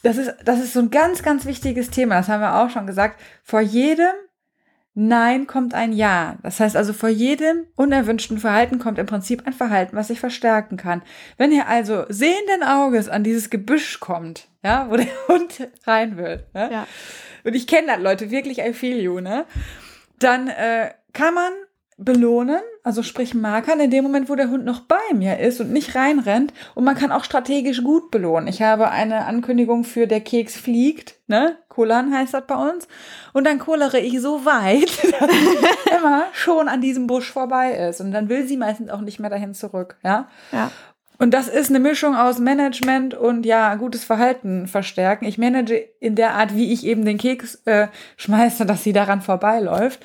[0.04, 2.16] das ist, das ist so ein ganz, ganz wichtiges Thema.
[2.16, 3.22] Das haben wir auch schon gesagt.
[3.44, 4.12] Vor jedem
[4.96, 6.38] Nein kommt ein Ja.
[6.44, 10.78] Das heißt also, vor jedem unerwünschten Verhalten kommt im Prinzip ein Verhalten, was sich verstärken
[10.78, 11.02] kann.
[11.38, 16.46] Wenn ihr also sehenden Auges an dieses Gebüsch kommt, ja, wo der Hund rein will,
[16.54, 16.70] ne?
[16.72, 16.88] ja.
[17.44, 19.46] und ich kenne das Leute wirklich, I feel you, ne?
[20.20, 21.52] dann äh, kann man
[22.04, 25.72] belohnen, also sprich Markern in dem Moment, wo der Hund noch bei mir ist und
[25.72, 26.54] nicht reinrennt.
[26.76, 28.48] Und man kann auch strategisch gut belohnen.
[28.48, 31.58] Ich habe eine Ankündigung für der Keks fliegt, ne?
[31.70, 32.88] Kollern heißt das bei uns.
[33.34, 38.02] Und dann kollere ich so weit, dass immer schon an diesem Busch vorbei ist.
[38.02, 40.28] Und dann will sie meistens auch nicht mehr dahin zurück, ja?
[40.52, 40.72] Ja.
[41.20, 45.26] Und das ist eine Mischung aus Management und ja, gutes Verhalten verstärken.
[45.26, 49.22] Ich manage in der Art, wie ich eben den Keks äh, schmeiße, dass sie daran
[49.22, 50.04] vorbeiläuft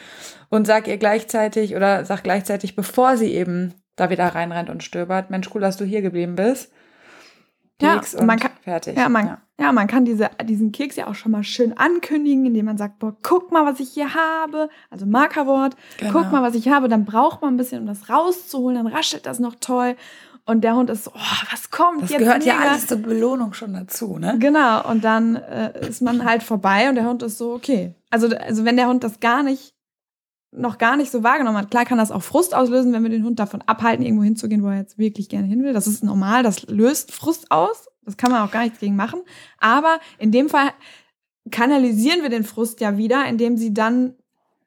[0.50, 5.30] und sag ihr gleichzeitig oder sag gleichzeitig, bevor sie eben da wieder reinrennt und stöbert,
[5.30, 6.70] Mensch, cool, dass du hier geblieben bist.
[7.78, 8.96] Keks ja, und man kann, fertig.
[8.96, 9.38] Ja man, ja.
[9.60, 12.98] ja, man kann diese, diesen Keks ja auch schon mal schön ankündigen, indem man sagt,
[12.98, 14.68] boah, guck mal, was ich hier habe.
[14.90, 16.12] Also Markerwort, Genau.
[16.12, 16.88] guck mal, was ich habe.
[16.88, 18.76] Dann braucht man ein bisschen, um das rauszuholen.
[18.82, 19.94] Dann raschelt das noch toll.
[20.48, 22.20] Und der Hund ist so, oh, was kommt Das jetzt?
[22.20, 22.70] gehört ja mega?
[22.70, 24.36] alles zur Belohnung schon dazu, ne?
[24.38, 27.94] Genau, und dann äh, ist man halt vorbei und der Hund ist so, okay.
[28.08, 29.74] Also, also wenn der Hund das gar nicht,
[30.50, 33.24] noch gar nicht so wahrgenommen hat, klar kann das auch Frust auslösen, wenn wir den
[33.24, 35.74] Hund davon abhalten, irgendwo hinzugehen, wo er jetzt wirklich gerne hin will.
[35.74, 37.86] Das ist normal, das löst Frust aus.
[38.06, 39.20] Das kann man auch gar nichts gegen machen.
[39.58, 40.70] Aber in dem Fall
[41.50, 44.14] kanalisieren wir den Frust ja wieder, indem sie dann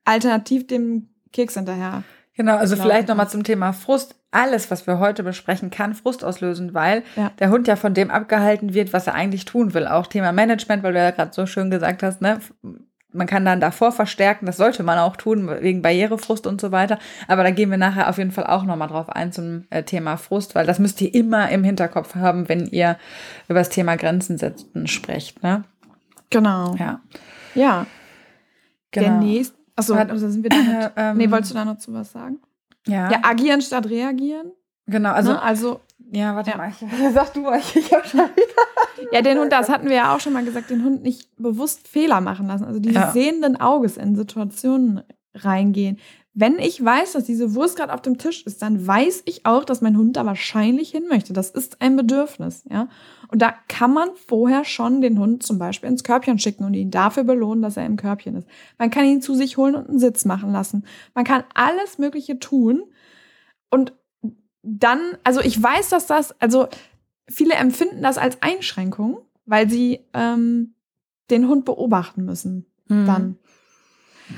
[0.06, 2.04] alternativ dem Keks hinterher.
[2.36, 4.14] Genau, also vielleicht nochmal zum Thema Frust.
[4.32, 7.32] Alles, was wir heute besprechen, kann Frust auslösen, weil Ja.
[7.40, 9.86] der Hund ja von dem abgehalten wird, was er eigentlich tun will.
[9.88, 12.40] Auch Thema Management, weil du ja gerade so schön gesagt hast, ne?
[13.14, 16.98] Man kann dann davor verstärken, das sollte man auch tun, wegen Barrierefrust und so weiter.
[17.28, 20.16] Aber da gehen wir nachher auf jeden Fall auch nochmal drauf ein zum äh, Thema
[20.16, 22.98] Frust, weil das müsst ihr immer im Hinterkopf haben, wenn ihr
[23.50, 25.44] über das Thema Grenzen setzen sprecht.
[25.44, 25.66] Ne?
[26.30, 26.74] Genau.
[26.80, 27.02] Ja,
[27.54, 27.86] Ja.
[28.96, 29.20] Der genau.
[29.20, 29.58] nächste.
[29.76, 30.92] Achso, also sind wir damit.
[30.96, 32.40] Ähm, nee, wolltest du da noch zu was sagen?
[32.88, 34.52] Ja, Ja, agieren statt reagieren.
[34.88, 35.12] genau.
[35.12, 35.42] Also, ne?
[35.42, 35.80] also
[36.14, 36.58] ja, warte Ja.
[36.58, 36.74] mal.
[37.14, 38.22] Sag du mal, ich, hab schon
[39.12, 41.88] Ja, den Hund, das hatten wir ja auch schon mal gesagt, den Hund nicht bewusst
[41.88, 42.66] Fehler machen lassen.
[42.66, 43.12] Also dieses Ja.
[43.12, 45.02] sehenden Auges in Situationen
[45.36, 45.98] reingehen.
[46.34, 49.66] Wenn ich weiß, dass diese Wurst gerade auf dem Tisch ist, dann weiß ich auch,
[49.66, 51.34] dass mein Hund da wahrscheinlich hin möchte.
[51.34, 52.88] Das ist ein Bedürfnis, ja.
[53.28, 56.90] Und da kann man vorher schon den Hund zum Beispiel ins Körbchen schicken und ihn
[56.90, 58.48] dafür belohnen, dass er im Körbchen ist.
[58.78, 60.86] Man kann ihn zu sich holen und einen Sitz machen lassen.
[61.14, 62.84] Man kann alles Mögliche tun.
[63.70, 63.94] Und
[64.64, 66.68] dann, also ich weiß, dass das, also
[67.28, 70.76] viele empfinden das als Einschränkung, weil sie ähm,
[71.30, 73.06] den Hund beobachten müssen Mhm.
[73.06, 73.38] dann.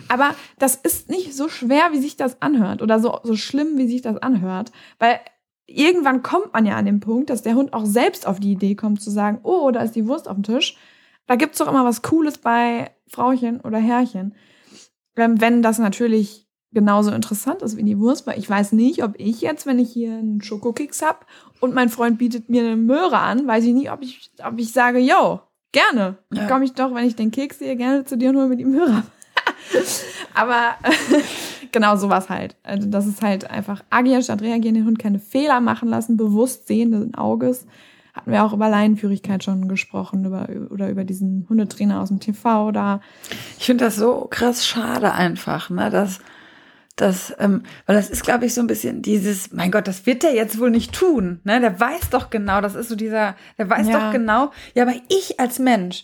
[0.07, 3.87] Aber das ist nicht so schwer, wie sich das anhört oder so, so schlimm, wie
[3.87, 5.19] sich das anhört, weil
[5.65, 8.75] irgendwann kommt man ja an den Punkt, dass der Hund auch selbst auf die Idee
[8.75, 10.77] kommt zu sagen, oh, da ist die Wurst auf dem Tisch.
[11.25, 14.35] Da gibt's doch immer was Cooles bei Frauchen oder Herrchen.
[15.15, 19.13] Ähm, wenn das natürlich genauso interessant ist wie die Wurst, weil ich weiß nicht, ob
[19.17, 21.27] ich jetzt, wenn ich hier einen Schokokeks hab
[21.59, 24.71] und mein Freund bietet mir eine Möhre an, weiß ich nicht, ob ich, ob ich
[24.71, 25.39] sage, yo,
[25.71, 26.17] gerne.
[26.33, 26.47] Ja.
[26.47, 28.65] Komme ich doch, wenn ich den Keks sehe, gerne zu dir und hole mir die
[28.65, 29.03] Möhre.
[30.33, 30.75] Aber
[31.71, 32.55] genau sowas halt.
[32.63, 36.67] Also das ist halt einfach agieren statt reagieren, den Hund keine Fehler machen lassen, bewusst
[36.67, 37.65] sehenden Auges.
[38.13, 42.71] Hatten wir auch über Leinenführigkeit schon gesprochen, über, oder über diesen Hundetrainer aus dem TV
[42.71, 43.01] da.
[43.57, 46.19] Ich finde das so krass schade einfach, ne, dass
[46.95, 50.21] das, ähm, weil das ist, glaube ich, so ein bisschen dieses, mein Gott, das wird
[50.21, 51.59] der jetzt wohl nicht tun, ne?
[51.59, 53.99] Der weiß doch genau, das ist so dieser, der weiß Ja.
[53.99, 56.03] doch genau, ja, aber ich als Mensch,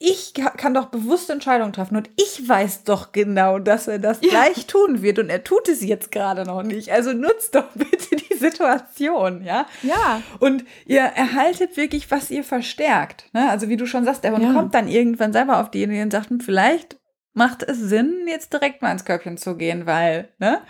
[0.00, 4.20] ich ka- kann doch bewusste Entscheidungen treffen und ich weiß doch genau, dass er das
[4.22, 4.28] Ja.
[4.30, 6.92] gleich tun wird und er tut es jetzt gerade noch nicht.
[6.92, 9.66] Also nutzt doch bitte die Situation, ja?
[9.82, 10.22] Ja.
[10.38, 13.24] Und ihr erhaltet wirklich, was ihr verstärkt.
[13.32, 13.50] Ne?
[13.50, 14.52] Also wie du schon sagst, der Hund Ja.
[14.52, 16.98] kommt dann irgendwann selber auf die Idee und sagt, hm, vielleicht
[17.34, 20.60] macht es Sinn, jetzt direkt mal ins Körbchen zu gehen, weil, ne?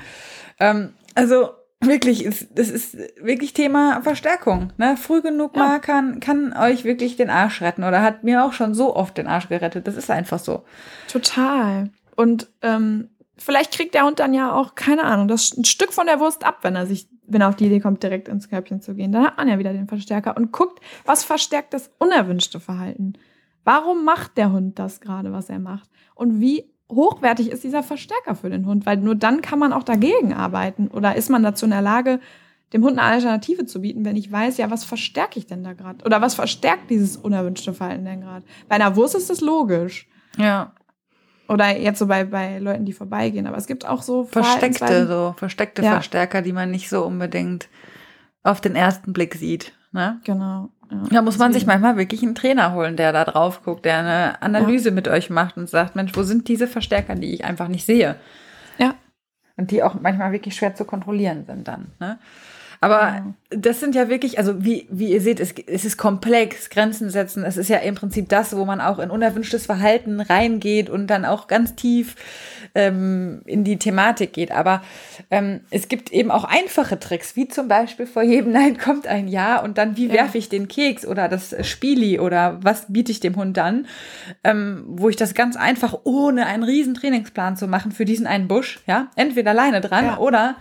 [0.60, 4.72] Ähm, also wirklich, das ist wirklich Thema Verstärkung.
[4.76, 4.96] Ne?
[4.96, 5.62] Früh genug Ja.
[5.62, 9.16] mal kann, kann euch wirklich den Arsch retten oder hat mir auch schon so oft
[9.16, 9.86] den Arsch gerettet.
[9.86, 10.64] Das ist einfach so.
[11.08, 11.90] Total.
[12.16, 16.06] Und ähm, vielleicht kriegt der Hund dann ja auch, keine Ahnung, das ein Stück von
[16.06, 18.80] der Wurst ab, wenn er sich, wenn er auf die Idee kommt, direkt ins Körbchen
[18.80, 19.12] zu gehen.
[19.12, 23.12] Dann hat man ja wieder den Verstärker und guckt, was verstärkt das unerwünschte Verhalten.
[23.64, 25.90] Warum macht der Hund das gerade, was er macht?
[26.14, 28.86] Und wie hochwertig ist dieser Verstärker für den Hund?
[28.86, 30.88] Weil nur dann kann man auch dagegen arbeiten.
[30.88, 32.20] Oder ist man dazu in der Lage,
[32.72, 35.72] dem Hund eine Alternative zu bieten, wenn ich weiß, ja, was verstärke ich denn da
[35.72, 36.04] gerade?
[36.04, 38.44] Oder was verstärkt dieses unerwünschte Verhalten denn gerade?
[38.68, 40.06] Bei einer Wurst ist das logisch.
[40.36, 40.72] Ja.
[41.48, 43.46] Oder jetzt so bei, bei Leuten, die vorbeigehen.
[43.46, 45.92] Aber es gibt auch so Versteckte, so, versteckte Ja.
[45.92, 47.68] Verstärker, die man nicht so unbedingt
[48.42, 49.72] auf den ersten Blick sieht.
[49.92, 50.20] Ne?
[50.24, 50.68] Genau.
[50.90, 50.98] Ja.
[51.10, 54.42] Da muss man sich manchmal wirklich einen Trainer holen, der da drauf guckt, der eine
[54.42, 57.84] Analyse mit euch macht und sagt, Mensch, wo sind diese Verstärker, die ich einfach nicht
[57.84, 58.16] sehe?
[58.78, 58.94] Ja.
[59.56, 61.88] Und die auch manchmal wirklich schwer zu kontrollieren sind dann.
[62.00, 62.18] Ne?
[62.80, 63.34] Aber Genau.
[63.62, 67.42] das sind ja wirklich, also wie, wie ihr seht, es, es ist komplex, Grenzen setzen.
[67.44, 71.24] Es ist ja im Prinzip das, wo man auch in unerwünschtes Verhalten reingeht und dann
[71.24, 72.14] auch ganz tief
[72.74, 74.52] ähm, in die Thematik geht.
[74.52, 74.82] Aber
[75.30, 79.26] ähm, es gibt eben auch einfache Tricks, wie zum Beispiel vor jedem Nein kommt ein
[79.28, 83.20] Ja und dann wie werfe ich den Keks oder das Spieli oder was biete ich
[83.20, 83.86] dem Hund dann,
[84.44, 88.46] ähm, wo ich das ganz einfach ohne einen riesen Trainingsplan zu machen für diesen einen
[88.46, 90.18] Busch, ja, entweder alleine dran Ja.
[90.18, 90.54] oder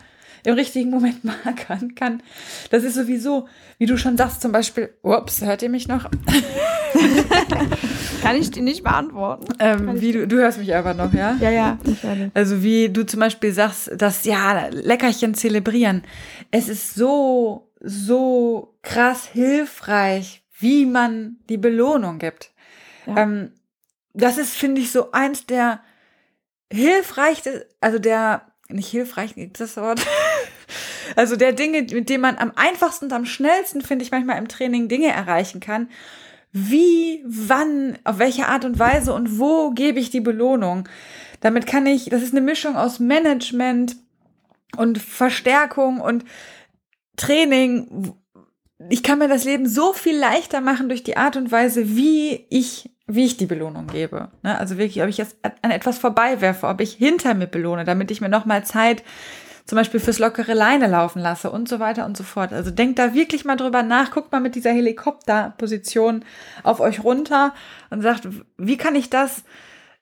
[0.48, 2.24] im richtigen Moment markern kann.
[2.72, 6.10] Das ist sowieso, wie du schon sagst, zum Beispiel, ups, hört ihr mich noch?
[8.22, 9.48] Kann ich die nicht beantworten?
[9.60, 11.36] Ähm, wie du, du hörst mich aber noch, ja?
[11.42, 11.98] Ja, ja, ich.
[12.34, 16.04] Also wie du zum Beispiel sagst, dass ja, Leckerchen zelebrieren.
[16.50, 22.52] Es ist so so krass hilfreich, wie man die Belohnung gibt.
[23.06, 23.18] Ja.
[23.18, 23.52] Ähm,
[24.14, 25.82] das ist, finde ich, so eins der
[26.72, 30.02] hilfreichsten, also der, nicht hilfreich, gibt das Wort?
[31.16, 34.48] Also der Dinge, mit denen man am einfachsten und am schnellsten, finde ich, manchmal im
[34.48, 35.90] Training Dinge erreichen kann.
[36.52, 40.88] Wie, wann, auf welche Art und Weise und wo gebe ich die Belohnung?
[41.42, 43.96] Damit kann ich, das ist eine Mischung aus Management
[44.76, 46.26] und Verstärkung und
[47.16, 48.14] Training.
[48.90, 52.46] Ich kann mir das Leben so viel leichter machen durch die Art und Weise, wie
[52.50, 54.30] ich wie ich die Belohnung gebe.
[54.44, 54.58] Ne?
[54.60, 58.20] Also wirklich, ob ich jetzt an etwas vorbeiwerfe, ob ich hinter mir belohne, damit ich
[58.20, 59.02] mir nochmal Zeit
[59.68, 62.54] zum Beispiel fürs lockere Leine laufen lasse und so weiter und so fort.
[62.54, 66.24] Also denkt da wirklich mal drüber nach, guckt mal mit dieser Helikopterposition
[66.64, 67.54] auf euch runter
[67.90, 68.28] und sagt,
[68.58, 69.44] wie kann ich das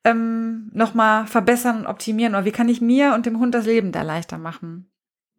[0.03, 3.91] ähm, nochmal verbessern und optimieren oder wie kann ich mir und dem Hund das Leben
[3.91, 4.87] da leichter machen?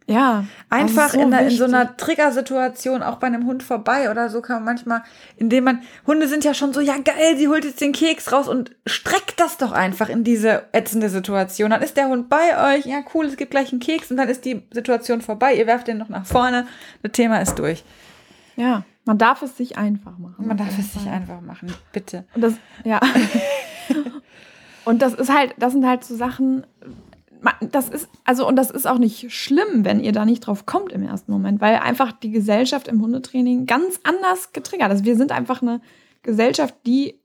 [0.09, 0.45] Ja.
[0.71, 4.41] Einfach so in, der, in, so einer Triggersituation, auch bei einem Hund vorbei oder so,
[4.41, 5.03] kann man manchmal,
[5.37, 8.47] indem man, Hunde sind ja schon so, ja geil, sie holt jetzt den Keks raus
[8.47, 11.71] und streckt das doch einfach in diese ätzende Situation.
[11.71, 14.29] Dann ist der Hund bei euch, ja cool, es gibt gleich einen Keks und dann
[14.29, 16.69] ist die Situation vorbei, ihr werft den noch nach vorne,
[17.03, 17.83] das Thema ist durch.
[18.55, 20.47] Ja, man darf es sich einfach machen.
[20.47, 22.25] Man darf es sich einfach machen, bitte.
[22.35, 23.01] Und das, ja.
[24.85, 26.65] und das ist halt, das sind halt so Sachen,
[27.61, 30.93] das ist, also, und das ist auch nicht schlimm, wenn ihr da nicht drauf kommt
[30.93, 35.05] im ersten Moment, weil einfach die Gesellschaft im Hundetraining ganz anders getriggert ist.
[35.05, 35.81] Wir sind einfach eine
[36.23, 37.21] Gesellschaft, die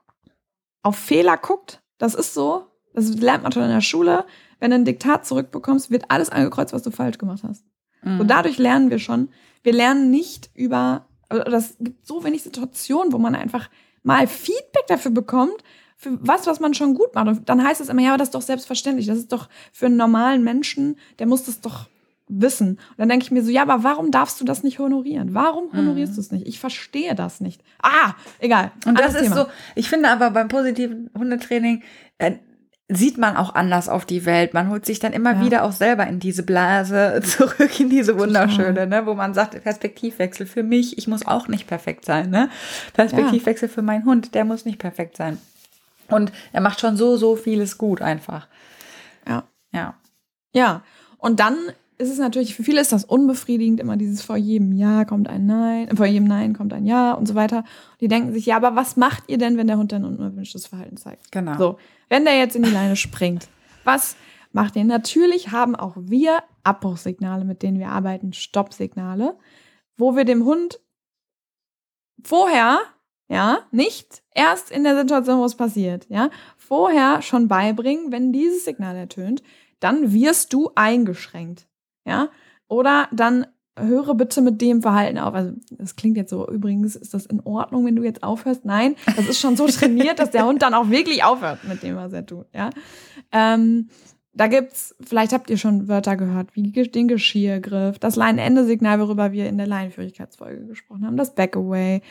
[0.83, 1.81] auf Fehler guckt.
[1.97, 2.65] Das ist so.
[2.93, 4.25] Das lernt man schon in der Schule.
[4.59, 7.63] Wenn du ein Diktat zurückbekommst, wird alles angekreuzt, was du falsch gemacht hast.
[8.03, 8.17] Mhm.
[8.17, 9.29] So dadurch lernen wir schon.
[9.63, 13.69] Wir lernen nicht über, also das gibt so wenig Situationen, wo man einfach
[14.03, 15.63] mal Feedback dafür bekommt,
[16.01, 17.27] für was, was man schon gut macht.
[17.27, 19.05] Und dann heißt es immer, ja, aber das ist doch selbstverständlich.
[19.05, 21.85] Das ist doch für einen normalen Menschen, der muss das doch
[22.27, 22.69] wissen.
[22.69, 25.35] Und dann denke ich mir so, ja, aber warum darfst du das nicht honorieren?
[25.35, 25.77] Warum mhm.
[25.77, 26.15] honorierst mhm.
[26.15, 26.47] du es nicht?
[26.47, 27.61] Ich verstehe das nicht.
[27.83, 28.71] Ah, egal.
[28.87, 29.35] Und das ist Thema.
[29.35, 31.83] so, ich finde aber beim positiven Hundetraining,
[32.17, 32.37] äh,
[32.87, 34.55] sieht man auch anders auf die Welt.
[34.55, 35.45] Man holt sich dann immer ja.
[35.45, 40.47] wieder auch selber in diese Blase zurück, in diese wunderschöne, ne, wo man sagt, Perspektivwechsel
[40.47, 42.49] für mich, ich muss auch nicht perfekt sein, ne?
[42.93, 43.73] Perspektivwechsel ja.
[43.75, 45.37] für meinen Hund, der muss nicht perfekt sein.
[46.11, 48.47] Und er macht schon so, so vieles gut einfach.
[49.27, 49.43] Ja.
[49.71, 49.95] Ja.
[50.53, 50.83] Ja.
[51.17, 51.57] Und dann
[52.01, 55.45] ist es natürlich, für viele ist das unbefriedigend, immer dieses vor jedem Ja kommt ein
[55.45, 57.57] Nein, vor jedem Nein kommt ein Ja und so weiter.
[57.57, 60.67] Und die denken sich, ja, aber was macht ihr denn, wenn der Hund dann unerwünschtes
[60.67, 61.31] Verhalten zeigt?
[61.31, 61.57] Genau.
[61.57, 61.77] So,
[62.09, 63.47] wenn der jetzt in die Leine springt,
[63.83, 64.15] was
[64.51, 64.83] macht ihr?
[64.83, 69.37] Natürlich haben auch wir Abbruchsignale, mit denen wir arbeiten, Stoppsignale,
[69.95, 70.79] wo wir dem Hund
[72.23, 72.79] vorher
[73.31, 78.65] ja, nicht erst in der Situation, wo es passiert, ja, vorher schon beibringen, wenn dieses
[78.65, 79.41] Signal ertönt,
[79.79, 81.65] dann wirst du eingeschränkt,
[82.05, 82.27] ja,
[82.67, 83.47] oder dann
[83.79, 85.33] höre bitte mit dem Verhalten auf.
[85.33, 88.65] Also, das klingt jetzt so, übrigens, ist das in Ordnung, wenn du jetzt aufhörst?
[88.65, 91.95] Nein, das ist schon so trainiert, dass der Hund dann auch wirklich aufhört mit dem,
[91.95, 92.69] was er tut, ja.
[93.31, 93.87] Ähm,
[94.33, 99.47] da gibt's, vielleicht habt ihr schon Wörter gehört, wie den Geschirrgriff, das Leinenende-Signal, worüber wir
[99.47, 102.01] in der Leinenführigkeitsfolge gesprochen haben, das Backaway,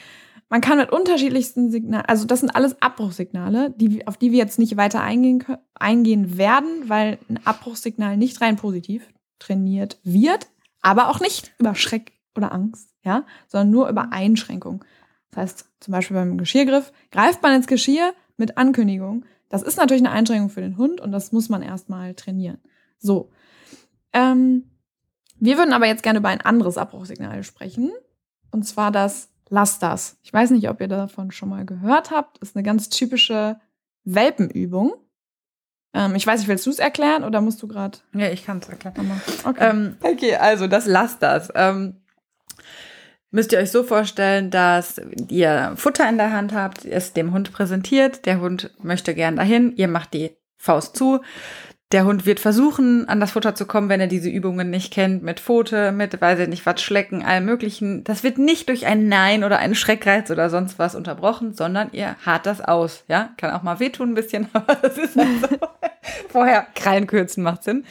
[0.50, 4.58] man kann mit unterschiedlichsten Signalen, also das sind alles Abbruchsignale, die, auf die wir jetzt
[4.58, 9.08] nicht weiter eingehen, eingehen werden, weil ein Abbruchsignal nicht rein positiv
[9.38, 10.48] trainiert wird,
[10.82, 14.84] aber auch nicht über Schreck oder Angst, ja, sondern nur über Einschränkung.
[15.30, 19.24] Das heißt, zum Beispiel beim Geschirrgriff greift man ins Geschirr mit Ankündigung.
[19.48, 22.58] Das ist natürlich eine Einschränkung für den Hund und das muss man erstmal trainieren.
[22.98, 23.30] So.
[24.12, 24.64] Ähm,
[25.38, 27.92] wir würden aber jetzt gerne über ein anderes Abbruchsignal sprechen.
[28.50, 30.16] Und zwar das lass das.
[30.22, 32.38] Ich weiß nicht, ob ihr davon schon mal gehört habt.
[32.38, 33.60] Ist eine ganz typische
[34.04, 34.94] Welpenübung.
[35.92, 37.98] Ähm, ich weiß nicht, willst du es erklären oder musst du gerade?
[38.14, 39.20] Ja, ich kann es erklären.
[39.44, 39.68] Okay.
[39.68, 41.50] Ähm, okay, also das lass das.
[41.54, 41.96] Ähm,
[43.30, 47.52] müsst ihr euch so vorstellen, dass ihr Futter in der Hand habt, es dem Hund
[47.52, 51.20] präsentiert, der Hund möchte gern dahin, ihr macht die Faust zu,
[51.92, 55.24] der Hund wird versuchen, an das Futter zu kommen, wenn er diese Übungen nicht kennt,
[55.24, 58.04] mit Pfote, mit, weiß ich nicht, was schlecken, allem möglichen.
[58.04, 62.16] Das wird nicht durch ein Nein oder einen Schreckreiz oder sonst was unterbrochen, sondern ihr
[62.24, 63.30] hart das aus, ja.
[63.36, 65.58] Kann auch mal wehtun ein bisschen, aber das ist halt so.
[66.28, 67.84] Vorher Krallen kürzen macht Sinn.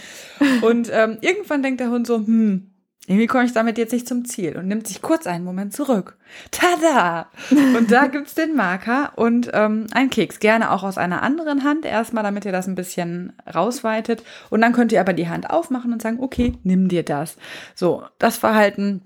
[0.61, 2.68] Und ähm, irgendwann denkt der Hund so, hm,
[3.09, 6.15] irgendwie komme ich damit jetzt nicht zum Ziel und nimmt sich kurz einen Moment zurück.
[6.51, 7.27] Tada!
[7.49, 10.37] Und da gibt's den Marker und ähm, einen Keks.
[10.37, 14.23] Gerne auch aus einer anderen Hand erstmal, damit ihr das ein bisschen rausweitet.
[14.51, 17.37] Und dann könnt ihr aber die Hand aufmachen und sagen, okay, nimm dir das.
[17.73, 19.01] So, das Verhalten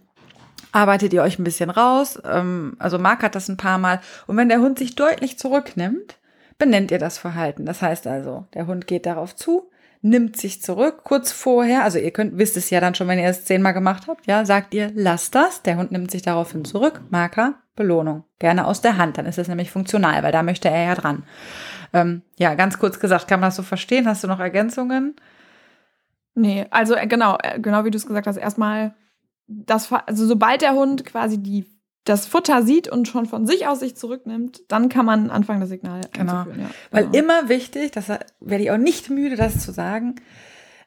[0.73, 2.21] arbeitet ihr euch ein bisschen raus.
[2.25, 4.01] Ähm, also Mark hat das ein paar Mal.
[4.27, 6.17] Und wenn der Hund sich deutlich zurücknimmt,
[6.57, 7.65] benennt ihr das Verhalten.
[7.65, 9.69] Das heißt also, der Hund geht darauf zu,
[10.03, 11.83] nimmt sich zurück kurz vorher.
[11.83, 14.45] Also ihr könnt, wisst es ja dann schon, wenn ihr es zehnmal gemacht habt, ja,
[14.45, 15.63] sagt ihr, lasst das.
[15.63, 17.01] Der Hund nimmt sich daraufhin zurück.
[17.09, 18.25] Marker, Belohnung.
[18.37, 19.17] Gerne aus der Hand.
[19.17, 21.23] Dann ist es nämlich funktional, weil da möchte er ja dran.
[21.93, 24.05] Ähm, ja, ganz kurz gesagt, kann man das so verstehen?
[24.05, 25.15] Hast du noch Ergänzungen?
[26.35, 28.93] Nee, also äh, genau, äh, genau wie du es gesagt hast, erstmal
[29.47, 31.65] das, also sobald der Hund quasi die
[32.03, 35.69] das Futter sieht und schon von sich aus sich zurücknimmt, dann kann man anfangen, das
[35.69, 36.33] Signal genau.
[36.33, 36.47] Ja,
[36.91, 37.17] Weil genau.
[37.17, 40.15] immer wichtig, das werde ich auch nicht müde, das zu sagen,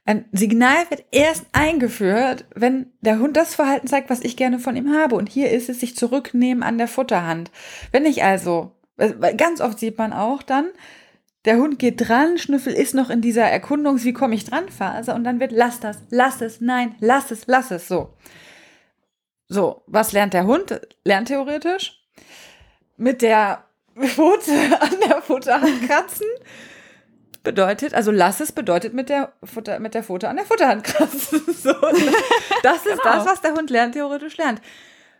[0.06, 4.76] ein Signal wird erst eingeführt, wenn der Hund das Verhalten zeigt, was ich gerne von
[4.76, 5.16] ihm habe.
[5.16, 7.50] Und hier ist es sich zurücknehmen an der Futterhand.
[7.90, 8.70] Wenn ich also,
[9.36, 10.66] ganz oft sieht man auch dann,
[11.44, 15.12] der Hund geht dran, Schnüffel ist noch in dieser Erkundungs-, wie komme ich dran Phase
[15.12, 18.10] und dann wird, lass das, lass es, nein, lass es, lass es, so.
[19.48, 20.80] So, was lernt der Hund?
[21.04, 22.02] Lernt theoretisch
[22.96, 23.64] mit der
[23.98, 26.26] Pfote an der Futterhand kratzen.
[27.42, 31.42] Bedeutet, also lass es bedeutet mit der Futter, mit der Pfote an der Futterhand kratzen.
[31.56, 31.72] So,
[32.62, 33.16] das ist genau.
[33.16, 34.60] das, was der Hund lernt, theoretisch lernt.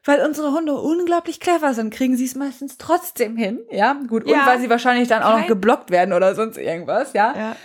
[0.05, 4.41] Weil unsere Hunde unglaublich clever sind, kriegen sie es meistens trotzdem hin, ja, gut, ja.
[4.41, 7.35] und weil sie wahrscheinlich dann auch Kein noch geblockt werden oder sonst irgendwas, ja.
[7.37, 7.57] ja.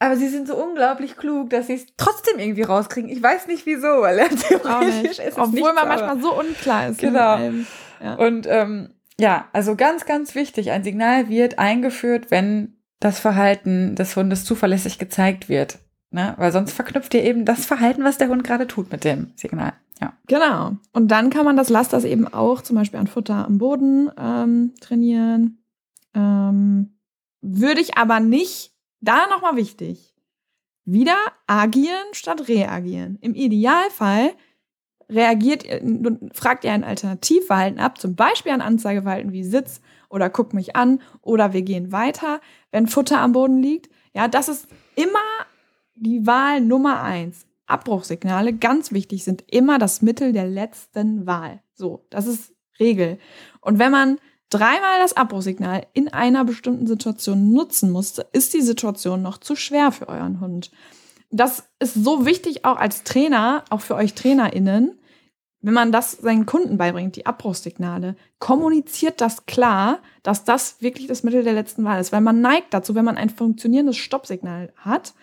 [0.00, 3.10] Aber sie sind so unglaublich klug, dass sie es trotzdem irgendwie rauskriegen.
[3.10, 7.00] Ich weiß nicht wieso, weil er theoretisch ist Obwohl nichts, man manchmal so unklar ist.
[7.00, 7.38] Genau.
[8.00, 8.14] Ja.
[8.14, 14.14] Und ähm, ja, also ganz, ganz wichtig, ein Signal wird eingeführt, wenn das Verhalten des
[14.14, 15.78] Hundes zuverlässig gezeigt wird.
[16.10, 16.34] Ne?
[16.38, 19.72] Weil sonst verknüpft ihr eben das Verhalten, was der Hund gerade tut mit dem Signal.
[20.00, 20.12] Ja.
[20.26, 20.76] Genau.
[20.92, 24.74] Und dann kann man das Lasters eben auch zum Beispiel an Futter am Boden ähm,
[24.80, 25.58] trainieren.
[26.14, 26.98] Ähm,
[27.40, 30.14] würde ich aber nicht da nochmal wichtig.
[30.84, 33.18] Wieder agieren statt reagieren.
[33.20, 34.32] Im Idealfall
[35.10, 35.64] reagiert
[36.32, 41.00] fragt ihr ein Alternativverhalten ab, zum Beispiel ein Anzeigeverhalten wie Sitz oder guck mich an
[41.22, 43.90] oder wir gehen weiter, wenn Futter am Boden liegt.
[44.14, 45.18] Ja, das ist immer
[45.94, 47.46] die Wahl Nummer eins.
[47.66, 51.62] Abbruchsignale, ganz wichtig, sind immer das Mittel der letzten Wahl.
[51.74, 53.18] So, das ist Regel.
[53.60, 54.18] Und wenn man
[54.50, 59.92] dreimal das Abbruchsignal in einer bestimmten Situation nutzen musste, ist die Situation noch zu schwer
[59.92, 60.70] für euren Hund.
[61.30, 64.98] Das ist so wichtig auch als Trainer, auch für euch TrainerInnen,
[65.60, 71.24] wenn man das seinen Kunden beibringt, die Abbruchssignale, kommuniziert das klar, dass das wirklich das
[71.24, 72.12] Mittel der letzten Wahl ist.
[72.12, 75.14] Weil man neigt dazu, wenn man ein funktionierendes Stoppsignal hat,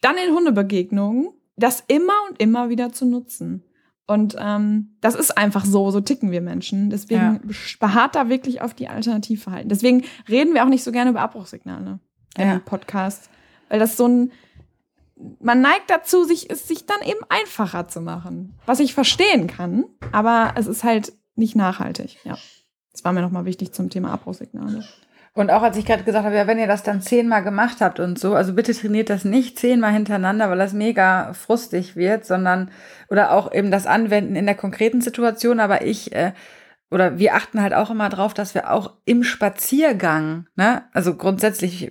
[0.00, 3.64] dann in Hundebegegnungen das immer und immer wieder zu nutzen.
[4.10, 6.90] Und ähm, das ist einfach so, so ticken wir Menschen.
[6.90, 7.40] Deswegen ja.
[7.78, 9.68] beharrt da wirklich auf die Alternativverhalten.
[9.68, 12.00] Deswegen reden wir auch nicht so gerne über Abbruchsignale
[12.36, 12.54] ja.
[12.54, 13.30] im Podcast.
[13.68, 14.32] Weil das so ein,
[15.38, 18.58] man neigt dazu, sich, es sich dann eben einfacher zu machen.
[18.66, 22.18] Was ich verstehen kann, aber es ist halt nicht nachhaltig.
[22.24, 22.36] Ja.
[22.90, 24.84] Das war mir nochmal wichtig zum Thema Abbruchsignale.
[25.32, 28.00] Und auch als ich gerade gesagt habe, ja, wenn ihr das dann zehnmal gemacht habt
[28.00, 32.70] und so, also bitte trainiert das nicht zehnmal hintereinander, weil das mega frustig wird, sondern
[33.08, 35.60] oder auch eben das Anwenden in der konkreten Situation.
[35.60, 36.32] Aber ich äh,
[36.90, 41.90] oder wir achten halt auch immer drauf, dass wir auch im Spaziergang, ne, also grundsätzlich,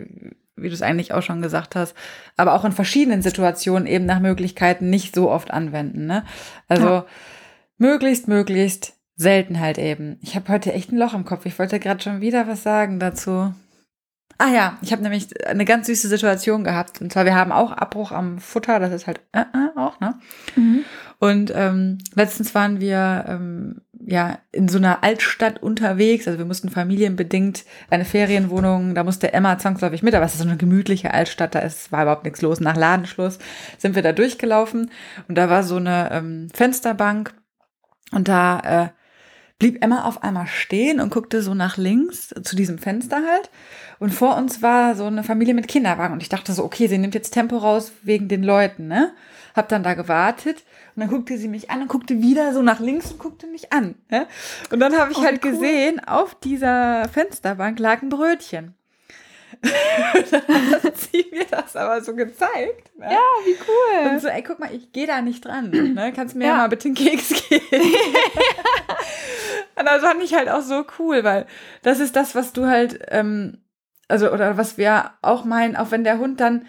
[0.55, 1.95] wie du es eigentlich auch schon gesagt hast,
[2.35, 6.05] aber auch in verschiedenen Situationen eben nach Möglichkeiten nicht so oft anwenden.
[6.05, 6.25] Ne?
[6.67, 7.05] Also ja.
[7.77, 10.17] möglichst, möglichst selten halt eben.
[10.21, 11.45] Ich habe heute echt ein Loch im Kopf.
[11.45, 13.53] Ich wollte gerade schon wieder was sagen dazu.
[14.37, 17.01] Ah ja, ich habe nämlich eine ganz süße Situation gehabt.
[17.01, 20.17] Und zwar, wir haben auch Abbruch am Futter, das ist halt äh, äh, auch, ne?
[20.55, 20.85] Mhm.
[21.19, 26.25] Und ähm, letztens waren wir ähm, ja in so einer Altstadt unterwegs.
[26.25, 30.47] Also wir mussten familienbedingt eine Ferienwohnung, da musste Emma zwangsläufig mit, aber es ist so
[30.47, 32.61] eine gemütliche Altstadt, da ist, war überhaupt nichts los.
[32.61, 33.39] Nach Ladenschluss
[33.77, 34.91] sind wir da durchgelaufen
[35.27, 37.33] und da war so eine ähm, Fensterbank
[38.13, 38.98] und da äh,
[39.59, 43.51] blieb Emma auf einmal stehen und guckte so nach links zu diesem Fenster halt.
[43.99, 46.13] Und vor uns war so eine Familie mit Kinderwagen.
[46.13, 49.13] Und ich dachte so, okay, sie nimmt jetzt Tempo raus wegen den Leuten, ne?
[49.55, 50.63] Hab dann da gewartet
[50.95, 53.73] und dann guckte sie mich an und guckte wieder so nach links und guckte mich
[53.73, 53.95] an.
[54.09, 54.27] Ne?
[54.71, 55.51] Und dann habe ich oh, halt cool.
[55.51, 58.75] gesehen, auf dieser Fensterbank lag ein Brötchen.
[60.31, 62.97] dann hat sie mir das aber so gezeigt.
[62.97, 63.11] Ne?
[63.11, 64.11] Ja, wie cool.
[64.11, 65.69] Und so, ey, guck mal, ich gehe da nicht dran.
[65.69, 66.13] Ne?
[66.15, 66.55] Kannst mir ja.
[66.57, 67.65] mal bitte einen Keks geben.
[69.79, 71.45] Und das fand ich halt auch so cool, weil
[71.83, 73.59] das ist das, was du halt, ähm,
[74.07, 76.65] also, oder was wir auch meinen, auch wenn der Hund dann,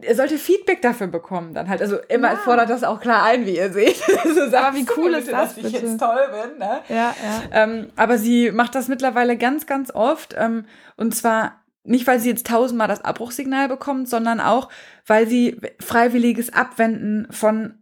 [0.00, 1.80] er sollte Feedback dafür bekommen dann halt.
[1.80, 2.36] Also immer ja.
[2.36, 3.96] fordert das auch klar ein, wie ihr seht.
[4.24, 6.58] so aber wie cool ist das, dass ich jetzt toll bin.
[6.58, 6.80] Ne?
[6.88, 7.42] Ja, ja.
[7.52, 10.34] Ähm, aber sie macht das mittlerweile ganz, ganz oft.
[10.36, 14.68] Ähm, und zwar nicht, weil sie jetzt tausendmal das Abbruchsignal bekommt, sondern auch,
[15.06, 17.78] weil sie freiwilliges Abwenden von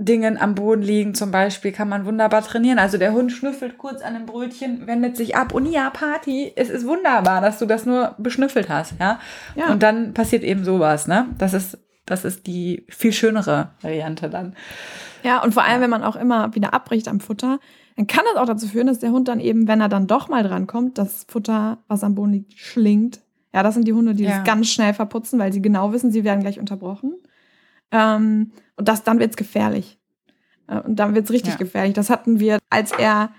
[0.00, 2.78] Dingen am Boden liegen zum Beispiel, kann man wunderbar trainieren.
[2.78, 6.70] Also der Hund schnüffelt kurz an einem Brötchen, wendet sich ab und ja, Party, es
[6.70, 9.18] ist wunderbar, dass du das nur beschnüffelt hast, ja.
[9.56, 9.72] ja.
[9.72, 11.26] Und dann passiert eben sowas, ne?
[11.38, 14.54] Das ist, das ist die viel schönere Variante dann.
[15.24, 17.58] Ja, und vor allem, wenn man auch immer wieder abbricht am Futter,
[17.96, 20.28] dann kann das auch dazu führen, dass der Hund dann eben, wenn er dann doch
[20.28, 23.20] mal drankommt, das Futter, was am Boden liegt, schlingt.
[23.52, 24.36] Ja, das sind die Hunde, die ja.
[24.36, 27.14] das ganz schnell verputzen, weil sie genau wissen, sie werden gleich unterbrochen.
[27.90, 29.98] Ähm, und das, dann wird's gefährlich.
[30.66, 31.58] Äh, und dann wird's richtig ja.
[31.58, 31.94] gefährlich.
[31.94, 33.30] Das hatten wir, als er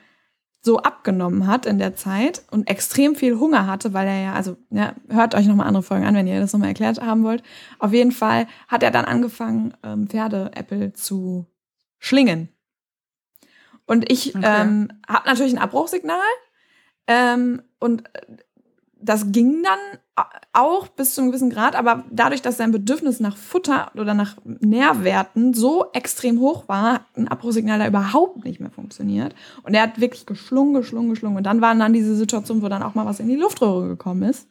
[0.62, 4.58] so abgenommen hat in der Zeit und extrem viel Hunger hatte, weil er ja, also
[4.72, 7.44] ja, hört euch nochmal andere Folgen an, wenn ihr das nochmal erklärt haben wollt.
[7.80, 11.46] Auf jeden Fall hat er dann angefangen, ähm, Pferdeäppel zu
[11.98, 12.50] schlingen.
[13.86, 14.46] Und ich okay.
[14.46, 16.20] ähm, habe natürlich ein Abbruchsignal
[17.08, 18.04] ähm, und
[19.02, 20.00] das ging dann
[20.52, 24.36] auch bis zu einem gewissen Grad, aber dadurch, dass sein Bedürfnis nach Futter oder nach
[24.44, 29.34] Nährwerten so extrem hoch war, hat ein Abbruchsignal da überhaupt nicht mehr funktioniert.
[29.64, 31.38] Und er hat wirklich geschlungen, geschlungen, geschlungen.
[31.38, 34.24] Und dann waren dann diese Situationen, wo dann auch mal was in die Luftröhre gekommen
[34.24, 34.48] ist.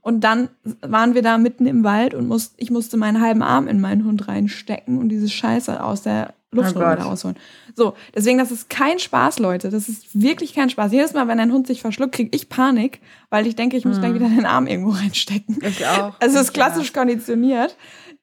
[0.00, 0.48] Und dann
[0.80, 4.04] waren wir da mitten im Wald und musst, ich musste meinen halben Arm in meinen
[4.04, 7.36] Hund reinstecken und diese Scheiße aus der Luftröhre oh rausholen.
[7.74, 9.70] So, deswegen, das ist kein Spaß, Leute.
[9.70, 10.92] Das ist wirklich kein Spaß.
[10.92, 13.00] Jedes Mal, wenn ein Hund sich verschluckt, kriege ich Panik,
[13.30, 14.00] weil ich denke, ich muss mm.
[14.00, 15.58] gleich wieder den Arm irgendwo reinstecken.
[15.62, 16.14] Ich auch.
[16.20, 17.00] Also es ist klassisch ja.
[17.00, 17.76] konditioniert.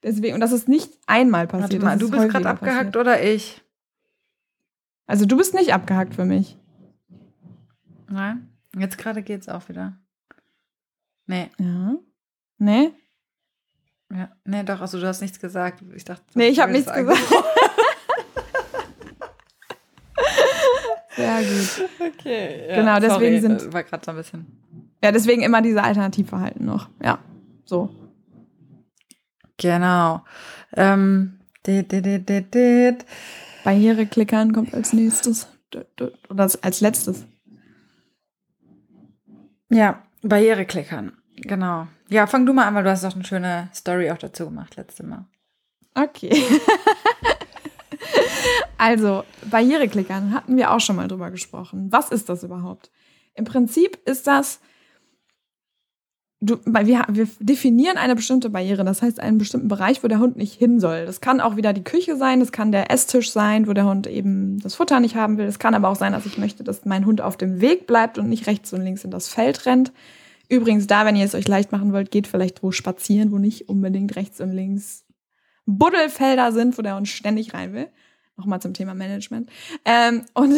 [0.04, 1.82] Deswegen, und das ist nicht einmal passiert.
[1.82, 2.98] Warte mal, du bist gerade abgehackt passiert.
[2.98, 3.62] oder ich?
[5.08, 6.56] Also du bist nicht abgehackt für mich.
[8.08, 8.48] Nein.
[8.78, 9.98] Jetzt gerade geht's auch wieder.
[11.26, 11.50] Nee.
[11.58, 11.96] Ja.
[12.60, 12.92] Nee?
[14.12, 15.84] Ja, nee, doch, also du hast nichts gesagt.
[15.96, 17.20] Ich dachte, nee, ich habe nichts gesagt.
[21.20, 21.90] Sehr gut.
[22.20, 22.68] Okay.
[22.70, 23.74] Ja, genau, deswegen sorry, sind.
[23.74, 24.46] War gerade so ein bisschen.
[25.04, 26.90] Ja, deswegen immer diese Alternativverhalten noch.
[27.04, 27.20] Ja,
[27.66, 27.90] so.
[29.58, 30.24] Genau.
[30.76, 33.06] Ähm, dit, dit, dit, dit.
[33.64, 35.48] Barriereklickern kommt als nächstes.
[36.30, 37.26] Oder als letztes.
[39.70, 41.14] Ja, Barriereklickern.
[41.36, 41.88] Genau.
[42.10, 44.76] Ja, fang du mal an, weil du hast doch eine schöne Story auch dazu gemacht
[44.78, 45.26] letztes Mal.
[45.96, 46.32] Okay.
[48.80, 51.92] also, Barriereklickern hatten wir auch schon mal drüber gesprochen.
[51.92, 52.90] Was ist das überhaupt?
[53.36, 54.62] Im Prinzip ist das,
[56.40, 60.38] du, wir, wir definieren eine bestimmte Barriere, das heißt einen bestimmten Bereich, wo der Hund
[60.38, 61.06] nicht hin soll.
[61.06, 64.08] Das kann auch wieder die Küche sein, das kann der Esstisch sein, wo der Hund
[64.08, 65.46] eben das Futter nicht haben will.
[65.46, 68.18] Es kann aber auch sein, dass ich möchte, dass mein Hund auf dem Weg bleibt
[68.18, 69.92] und nicht rechts und links in das Feld rennt.
[70.48, 73.68] Übrigens, da, wenn ihr es euch leicht machen wollt, geht vielleicht wo spazieren, wo nicht
[73.68, 75.04] unbedingt rechts und links
[75.66, 77.90] Buddelfelder sind, wo der uns ständig rein will.
[78.40, 79.50] Nochmal zum Thema Management.
[79.84, 80.56] Ähm, und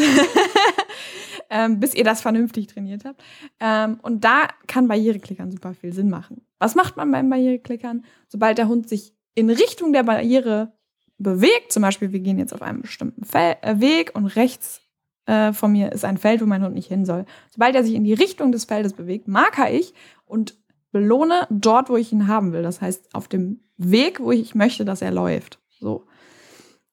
[1.50, 3.24] ähm, bis ihr das vernünftig trainiert habt.
[3.60, 6.46] Ähm, und da kann Barriereklickern super viel Sinn machen.
[6.60, 8.06] Was macht man beim Barriereklickern?
[8.28, 10.74] Sobald der Hund sich in Richtung der Barriere
[11.18, 14.82] bewegt, zum Beispiel wir gehen jetzt auf einem bestimmten Fel äh, Weg und rechts
[15.26, 17.26] äh, von mir ist ein Feld, wo mein Hund nicht hin soll.
[17.50, 20.56] Sobald er sich in die Richtung des Feldes bewegt, marker ich und
[20.92, 22.62] belohne dort, wo ich ihn haben will.
[22.62, 25.60] Das heißt, auf dem Weg, wo ich möchte, dass er läuft.
[25.80, 26.06] So.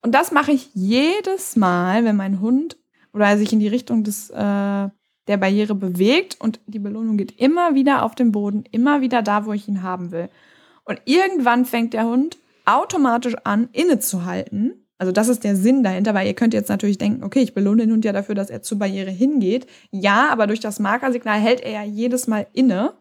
[0.08, 2.78] Und das mache ich jedes Mal, wenn mein Hund
[3.12, 7.38] oder er sich in die Richtung des, äh, der Barriere bewegt und die Belohnung geht
[7.38, 10.30] immer wieder auf den Boden, immer wieder da, wo ich ihn haben will.
[10.84, 14.86] Und irgendwann fängt der Hund automatisch an, innezuhalten.
[14.96, 17.82] Also das ist der Sinn dahinter, weil ihr könnt jetzt natürlich denken, okay, ich belohne
[17.82, 19.66] den Hund ja dafür, dass er zur Barriere hingeht.
[19.90, 22.94] Ja, aber durch das Markersignal hält er ja jedes Mal inne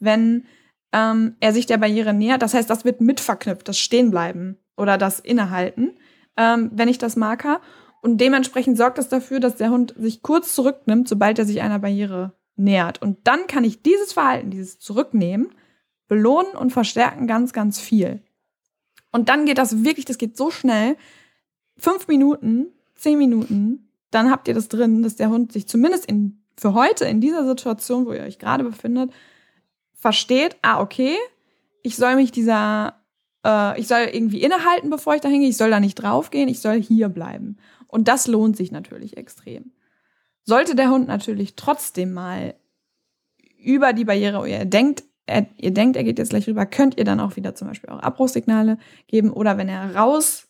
[0.00, 0.44] wenn
[0.92, 2.42] ähm, er sich der Barriere nähert.
[2.42, 5.92] Das heißt, das wird mit verknüpft, das Stehenbleiben oder das Innehalten,
[6.38, 7.60] ähm, wenn ich das marker.
[8.00, 11.80] Und dementsprechend sorgt das dafür, dass der Hund sich kurz zurücknimmt, sobald er sich einer
[11.80, 13.02] Barriere nähert.
[13.02, 15.50] Und dann kann ich dieses Verhalten, dieses Zurücknehmen,
[16.06, 18.22] belohnen und verstärken ganz, ganz viel.
[19.12, 20.96] Und dann geht das wirklich, das geht so schnell.
[21.76, 26.42] Fünf Minuten, zehn Minuten, dann habt ihr das drin, dass der Hund sich zumindest in,
[26.56, 29.12] für heute in dieser Situation, wo ihr euch gerade befindet,
[29.92, 31.16] versteht, ah, okay,
[31.82, 32.97] ich soll mich dieser,
[33.44, 36.60] äh, ich soll irgendwie innehalten, bevor ich da hingehe, ich soll da nicht draufgehen, ich
[36.60, 37.56] soll hier bleiben.
[37.86, 39.72] Und das lohnt sich natürlich extrem.
[40.44, 42.54] Sollte der Hund natürlich trotzdem mal
[43.58, 47.04] über die Barriere, ihr denkt, er, ihr denkt, er geht jetzt gleich rüber, könnt ihr
[47.04, 48.78] dann auch wieder zum Beispiel auch Abbruchsignale
[49.08, 50.48] geben oder wenn er raus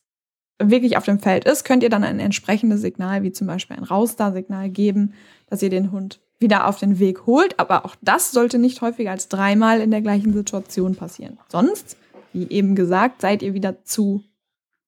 [0.60, 3.84] wirklich auf dem Feld ist, könnt ihr dann ein entsprechendes Signal, wie zum Beispiel ein
[3.84, 5.14] Raus-da-Signal geben,
[5.48, 7.58] dass ihr den Hund wieder auf den Weg holt.
[7.58, 11.38] Aber auch das sollte nicht häufiger als dreimal in der gleichen Situation passieren.
[11.48, 11.96] Sonst,
[12.38, 14.22] wie eben gesagt, seid ihr wieder zu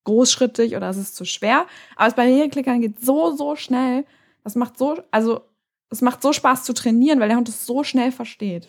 [0.05, 1.67] großschrittig oder es ist zu schwer.
[1.97, 4.05] Aber es bei Barriereklickern geht so, so schnell.
[4.45, 5.43] Das macht so, also
[5.91, 8.69] es macht so Spaß zu trainieren, weil der Hund es so schnell versteht.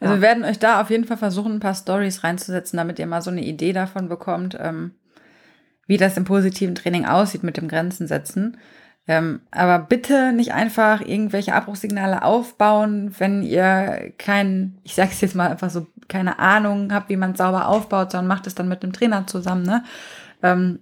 [0.00, 0.20] Also ja.
[0.20, 3.22] wir werden euch da auf jeden Fall versuchen, ein paar Stories reinzusetzen, damit ihr mal
[3.22, 4.92] so eine Idee davon bekommt, ähm,
[5.86, 8.58] wie das im positiven Training aussieht mit dem Grenzen setzen.
[9.08, 15.50] Ähm, aber bitte nicht einfach irgendwelche Abbruchssignale aufbauen, wenn ihr kein, ich sag's jetzt mal
[15.50, 18.92] einfach so, keine Ahnung habt, wie man sauber aufbaut, sondern macht es dann mit dem
[18.92, 19.62] Trainer zusammen.
[19.62, 19.84] Ne?
[20.42, 20.80] Ähm,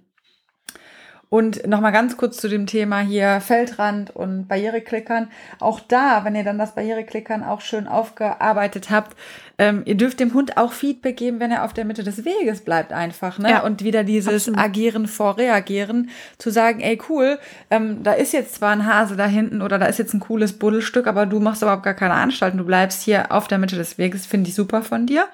[1.29, 5.29] und nochmal ganz kurz zu dem Thema hier Feldrand und Barriereklickern.
[5.59, 9.15] Auch da, wenn ihr dann das Barriereklickern auch schön aufgearbeitet habt,
[9.57, 12.61] ähm, ihr dürft dem Hund auch Feedback geben, wenn er auf der Mitte des Weges
[12.61, 13.39] bleibt einfach.
[13.39, 13.49] Ne?
[13.49, 14.59] Ja, und wieder dieses absolut.
[14.59, 17.39] Agieren vor Reagieren, zu sagen, ey cool,
[17.71, 20.59] ähm, da ist jetzt zwar ein Hase da hinten oder da ist jetzt ein cooles
[20.59, 23.97] Buddelstück, aber du machst überhaupt gar keine Anstalten, du bleibst hier auf der Mitte des
[23.97, 25.27] Weges, finde ich super von dir.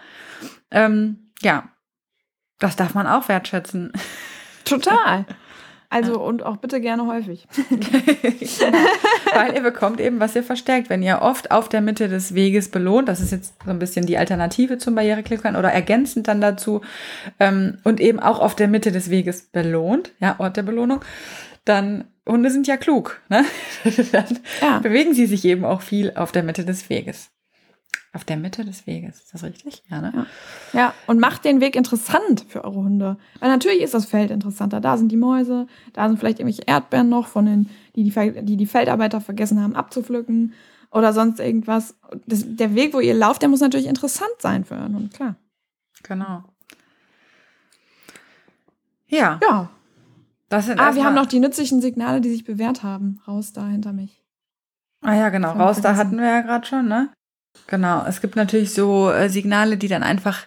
[0.69, 1.69] Ähm, ja,
[2.59, 3.91] das darf man auch wertschätzen.
[4.65, 5.25] Total.
[5.91, 6.19] Also ja.
[6.19, 7.45] und auch bitte gerne häufig.
[9.33, 10.89] Weil ihr bekommt eben, was ihr verstärkt.
[10.89, 14.05] Wenn ihr oft auf der Mitte des Weges belohnt, das ist jetzt so ein bisschen
[14.05, 16.79] die Alternative zum Barriereklickern oder ergänzend dann dazu
[17.41, 21.01] ähm, und eben auch auf der Mitte des Weges belohnt, ja, Ort der Belohnung,
[21.65, 23.43] dann Hunde sind ja klug, ne?
[24.13, 24.79] dann ja.
[24.79, 27.31] bewegen sie sich eben auch viel auf der Mitte des Weges.
[28.13, 29.83] Auf der Mitte des Weges, ist das richtig?
[29.89, 30.11] Ja, ne?
[30.13, 30.25] ja.
[30.73, 33.17] ja, und macht den Weg interessant für eure Hunde.
[33.39, 34.81] Weil natürlich ist das Feld interessanter.
[34.81, 38.57] Da sind die Mäuse, da sind vielleicht irgendwelche Erdbeeren noch, von den, die die, die,
[38.57, 40.53] die Feldarbeiter vergessen haben abzupflücken
[40.91, 41.95] oder sonst irgendwas.
[42.25, 45.35] Das, der Weg, wo ihr lauft, der muss natürlich interessant sein für euren Hund, klar.
[46.03, 46.43] Genau.
[49.07, 49.39] Ja.
[49.41, 49.69] Ja.
[50.49, 53.21] Das sind ah, wir haben noch die nützlichen Signale, die sich bewährt haben.
[53.25, 54.21] Raus da hinter mich.
[55.01, 55.53] Ah ja, genau.
[55.53, 57.09] Raus da hatten wir ja gerade schon, ne?
[57.67, 60.45] Genau, es gibt natürlich so äh, Signale, die dann einfach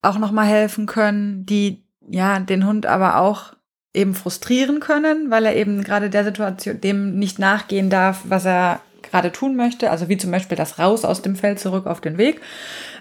[0.00, 3.52] auch nochmal helfen können, die ja den Hund aber auch
[3.94, 8.80] eben frustrieren können, weil er eben gerade der Situation dem nicht nachgehen darf, was er
[9.02, 9.90] gerade tun möchte.
[9.90, 12.40] Also wie zum Beispiel das Raus aus dem Feld zurück auf den Weg.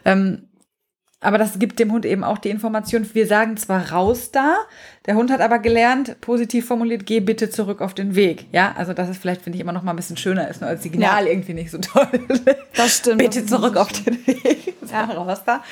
[0.03, 0.49] Ähm,
[1.23, 4.55] aber das gibt dem Hund eben auch die Information, wir sagen zwar raus da,
[5.05, 8.47] der Hund hat aber gelernt, positiv formuliert, geh bitte zurück auf den Weg.
[8.51, 10.69] Ja, also das ist vielleicht, finde ich, immer noch mal ein bisschen schöner ist, nur
[10.69, 11.31] als Signal ja.
[11.31, 12.07] irgendwie nicht so toll.
[12.75, 13.19] Das stimmt.
[13.19, 14.73] bitte zurück auf den Weg.
[14.91, 15.05] Ja.
[15.05, 15.63] raus da.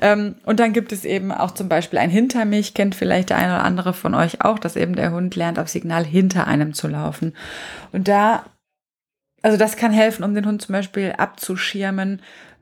[0.00, 3.38] Ähm, und dann gibt es eben auch zum Beispiel ein Hinter mich, kennt vielleicht der
[3.38, 6.74] eine oder andere von euch auch, dass eben der Hund lernt, auf Signal hinter einem
[6.74, 7.34] zu laufen.
[7.92, 8.44] Und da
[9.40, 12.20] also das kann helfen, um den Hund zum Beispiel abzuschirmen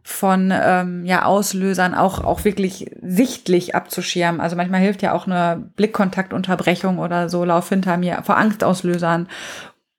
[0.08, 4.40] von ähm, ja, Auslösern auch, auch wirklich sichtlich abzuschirmen.
[4.40, 9.26] Also manchmal hilft ja auch eine Blickkontaktunterbrechung oder so, lauf hinter mir, vor Angstauslösern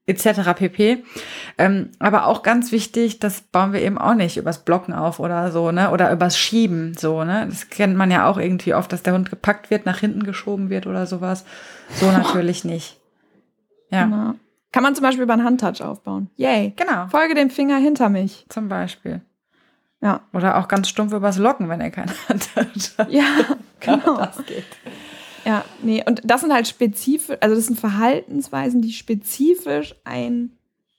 [0.05, 0.53] etc.
[0.55, 1.03] pp.
[1.57, 5.51] Ähm, aber auch ganz wichtig, das bauen wir eben auch nicht übers Blocken auf oder
[5.51, 5.91] so, ne?
[5.91, 7.45] Oder übers Schieben, so, ne?
[7.49, 10.69] Das kennt man ja auch irgendwie oft, dass der Hund gepackt wird, nach hinten geschoben
[10.69, 11.43] wird oder sowas.
[11.95, 12.97] So natürlich nicht.
[13.91, 14.05] Ja.
[14.05, 14.35] Genau.
[14.71, 16.29] Kann man zum Beispiel über einen Handtouch aufbauen.
[16.37, 16.73] Yay.
[16.77, 17.07] Genau.
[17.07, 18.45] Folge dem Finger hinter mich.
[18.47, 19.21] Zum Beispiel.
[20.01, 20.21] Ja.
[20.33, 23.11] Oder auch ganz stumpf übers Locken, wenn er keine Hand hat.
[23.11, 23.25] Ja,
[23.79, 24.17] genau.
[24.17, 24.65] das geht.
[25.45, 30.51] Ja, nee, und das sind halt spezifisch, also das sind Verhaltensweisen, die spezifisch ein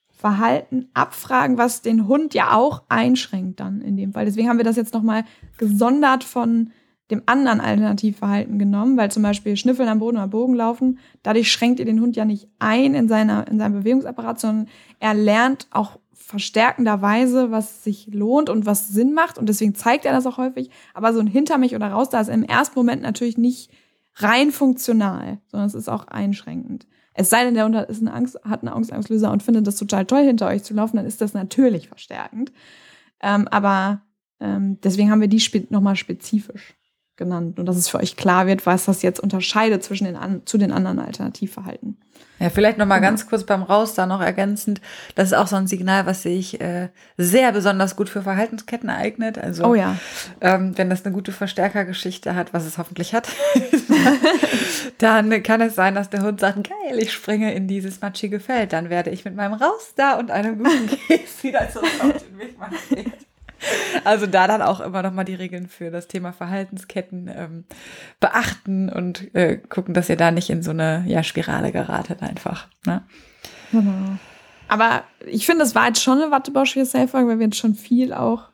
[0.09, 4.25] Verhalten abfragen, was den Hund ja auch einschränkt dann in dem Fall.
[4.25, 5.25] Deswegen haben wir das jetzt nochmal
[5.59, 6.73] gesondert von
[7.11, 11.79] dem anderen Alternativverhalten genommen, weil zum Beispiel Schnüffeln am Boden oder Bogen laufen, dadurch schränkt
[11.79, 14.69] ihr den Hund ja nicht ein in, seiner, in seinem Bewegungsapparat, sondern
[14.99, 15.99] er lernt auch
[16.29, 19.39] verstärkenderweise, was sich lohnt und was Sinn macht.
[19.39, 20.69] Und deswegen zeigt er das auch häufig.
[20.93, 23.71] Aber so ein Hinter mich oder raus, da ist im ersten Moment natürlich nicht
[24.17, 26.87] rein funktional, sondern es ist auch einschränkend.
[27.15, 30.05] Es sei denn, der Hund ist eine Angst, hat einen Angstauslöser und findet das total
[30.05, 32.53] toll, hinter euch zu laufen, dann ist das natürlich verstärkend.
[33.23, 34.03] Ähm, aber
[34.39, 36.77] ähm, deswegen haben wir die spe nochmal spezifisch
[37.19, 40.43] genannt und dass es für euch klar wird, was das jetzt unterscheidet zwischen den an,
[40.47, 41.99] zu den anderen Alternativverhalten.
[42.41, 43.09] Ja, vielleicht noch mal genau.
[43.09, 44.81] ganz kurz beim Raus da noch ergänzend.
[45.17, 49.39] Das ist auch so ein Signal, was sich äh, sehr besonders gut für Verhaltensketten eignet.
[49.39, 49.97] Also, oh ja.
[50.41, 53.29] Ähm, wenn das eine gute Verstärkergeschichte hat, was es hoffentlich hat,
[54.99, 58.73] dann kann es sein, dass der Hund sagt, geil, ich springe in dieses matschige Feld.
[58.73, 62.39] Dann werde ich mit meinem Raus da und einem guten Käse wieder zurück auf den
[62.39, 63.13] Weg marschieren.
[64.05, 67.65] Also da dann auch immer noch mal die Regeln für das Thema Verhaltensketten ähm,
[68.21, 72.69] beachten und äh, gucken, dass ihr da nicht in so eine ja, Spirale geratet einfach.
[72.87, 73.03] Ne?
[73.73, 74.17] Genau.
[74.69, 78.13] Aber ich finde, es war jetzt schon eine Wattebosch Yourself, weil wir jetzt schon viel
[78.13, 78.45] auch.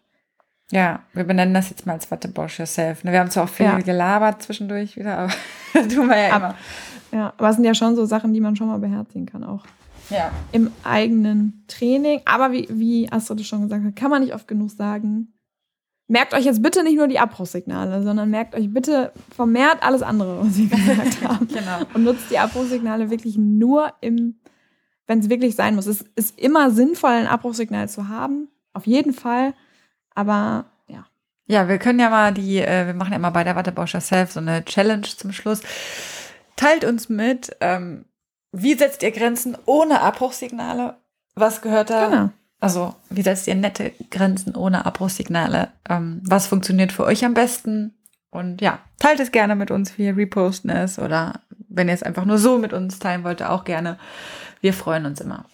[0.70, 3.04] Ja, wir benennen das jetzt mal als Wattebosch Yourself.
[3.04, 3.12] Ne?
[3.12, 3.78] Wir haben zwar auch viel ja.
[3.78, 5.32] gelabert zwischendurch wieder, aber
[5.74, 7.20] das tun wir ja Ab, immer.
[7.20, 9.64] Ja, aber es sind ja schon so Sachen, die man schon mal beherzigen kann auch
[10.10, 10.30] ja.
[10.52, 12.20] im eigenen Training.
[12.24, 15.32] Aber wie, wie Astrid schon gesagt hat, kann man nicht oft genug sagen.
[16.06, 20.40] Merkt euch jetzt bitte nicht nur die Abbruchssignale, sondern merkt euch bitte vermehrt alles andere,
[20.40, 21.48] was wir gesagt haben.
[21.48, 21.80] genau.
[21.94, 24.40] Und nutzt die Abbruchssignale wirklich nur im,
[25.06, 25.86] wenn es wirklich sein muss.
[25.86, 28.48] Es ist immer sinnvoll, ein Abbruchsignal zu haben.
[28.74, 29.54] Auf jeden Fall.
[30.14, 31.06] Aber ja.
[31.46, 34.32] Ja, wir können ja mal die, äh, wir machen ja mal bei der Wattebausch Self
[34.32, 35.62] so eine Challenge zum Schluss
[36.56, 38.04] teilt uns mit, ähm,
[38.56, 40.94] wie setzt ihr Grenzen ohne Abbruchssignale?
[41.34, 42.08] Was gehört da?
[42.08, 42.30] Genau.
[42.60, 45.68] Also, wie setzt ihr nette Grenzen ohne Abbruchssignale?
[45.88, 47.94] Ähm, was funktioniert für euch am besten?
[48.30, 49.98] Und ja, teilt es gerne mit uns.
[49.98, 53.64] Wir reposten es oder wenn ihr es einfach nur so mit uns teilen wollt, auch
[53.64, 53.98] gerne.
[54.60, 55.44] Wir freuen uns immer.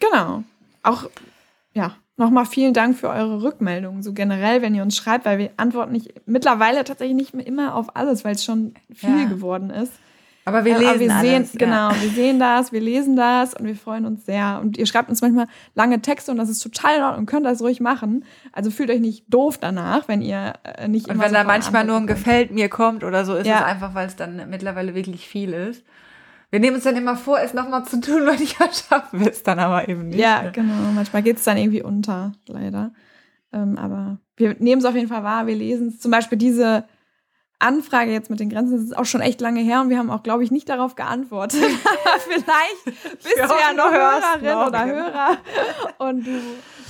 [0.00, 0.42] Genau.
[0.82, 1.04] Auch,
[1.74, 5.50] ja, nochmal vielen Dank für eure Rückmeldungen, so generell, wenn ihr uns schreibt, weil wir
[5.56, 9.28] antworten nicht mittlerweile tatsächlich nicht mehr immer auf alles, weil es schon viel Ja.
[9.28, 9.92] geworden ist.
[10.48, 11.58] Aber wir Ja, lesen aber wir sehen, alles, ja.
[11.58, 14.60] genau, wir sehen das, wir lesen das und wir freuen uns sehr.
[14.62, 17.60] Und ihr schreibt uns manchmal lange Texte und das ist total in Ordnung, könnt das
[17.60, 18.24] ruhig machen.
[18.52, 21.96] Also fühlt euch nicht doof danach, wenn ihr äh, nicht Und wenn da manchmal nur
[21.96, 22.06] ein.
[22.06, 23.58] Gefällt mir kommt oder so, ist Ja.
[23.58, 25.84] es einfach, weil es dann mittlerweile wirklich viel ist.
[26.50, 29.42] Wir nehmen uns dann immer vor, es nochmal zu tun, weil ich schaffen wir es
[29.42, 30.20] dann aber eben nicht.
[30.20, 30.92] Ja, genau.
[30.94, 32.92] Manchmal geht es dann irgendwie unter, leider.
[33.52, 35.98] Ähm, aber wir nehmen es auf jeden Fall wahr, wir lesen es.
[35.98, 36.84] Zum Beispiel diese
[37.58, 40.10] Anfrage jetzt mit den Grenzen, das ist auch schon echt lange her und wir haben
[40.10, 41.60] auch, glaube ich, nicht darauf geantwortet.
[42.18, 44.96] Vielleicht bist Wir du ja noch Hörerin noch, oder genau.
[44.96, 45.38] Hörer
[45.98, 46.40] und du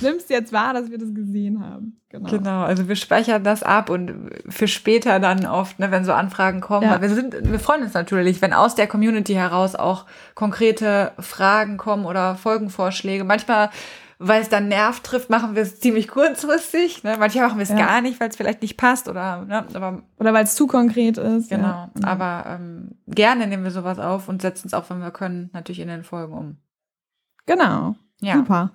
[0.01, 1.99] nimmst jetzt wahr, dass wir das gesehen haben.
[2.09, 2.29] Genau.
[2.29, 6.61] Genau, also wir speichern das ab und für später dann oft, ne, wenn so Anfragen
[6.61, 6.83] kommen.
[6.83, 7.01] Ja.
[7.01, 12.05] Wir sind, wir freuen uns natürlich, wenn aus der Community heraus auch konkrete Fragen kommen
[12.05, 13.23] oder Folgenvorschläge.
[13.25, 13.69] Manchmal,
[14.19, 17.03] weil es dann Nerv trifft, machen wir es ziemlich kurzfristig.
[17.03, 17.17] Ne?
[17.19, 17.75] Manchmal machen wir es Ja.
[17.77, 21.17] gar nicht, weil es vielleicht nicht passt oder, ne, aber Oder weil es zu konkret
[21.17, 21.49] ist.
[21.49, 21.67] genau.
[21.67, 21.89] Ja.
[22.03, 25.79] Aber ähm, gerne nehmen wir sowas auf und setzen es auch, wenn wir können, natürlich
[25.79, 26.57] in den Folgen um.
[27.45, 27.95] Genau.
[28.21, 28.35] Ja.
[28.35, 28.71] Super.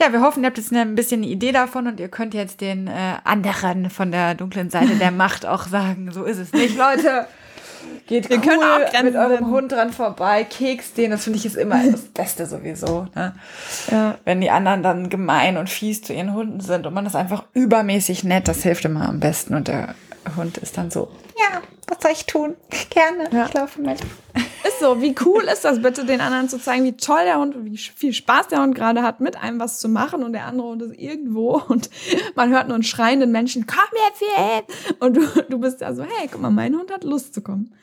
[0.00, 2.60] Ja, wir hoffen, ihr habt jetzt ein bisschen eine Idee davon und ihr könnt jetzt
[2.62, 6.76] den äh, anderen von der dunklen Seite der Macht auch sagen, so ist es nicht,
[6.76, 7.26] Leute.
[8.06, 9.50] Geht Wir cool können auch Grenzen mit eurem.
[9.50, 13.06] Hund dran vorbei, Keks den, das finde ich ist immer das Beste sowieso.
[13.14, 13.34] Ne?
[13.90, 14.18] Ja.
[14.24, 17.44] Wenn die anderen dann gemein und fies zu ihren Hunden sind und man ist einfach
[17.54, 19.94] übermäßig nett, das hilft immer am besten und der
[20.36, 21.10] Hund ist dann so,
[21.90, 22.54] was soll ich tun?
[22.90, 23.46] Gerne, Ja.
[23.46, 24.00] ich laufe mit.
[24.66, 27.54] Ist so, wie cool ist das bitte, den anderen zu zeigen, wie toll der Hund,
[27.64, 30.68] wie viel Spaß der Hund gerade hat, mit einem was zu machen und der andere
[30.68, 31.90] Hund ist irgendwo und
[32.36, 33.78] man hört nur einen schreienden Menschen, komm
[34.08, 34.96] jetzt hier hin!
[35.00, 37.74] Und du, du bist da so, hey, guck mal, mein Hund hat Lust zu kommen.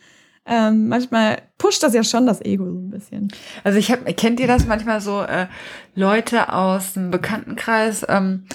[0.50, 3.28] Ähm, manchmal pusht das ja schon das Ego so ein bisschen.
[3.66, 5.48] Also ich habe, kennt ihr das manchmal so äh,
[5.94, 8.46] Leute aus dem Bekanntenkreis, ähm,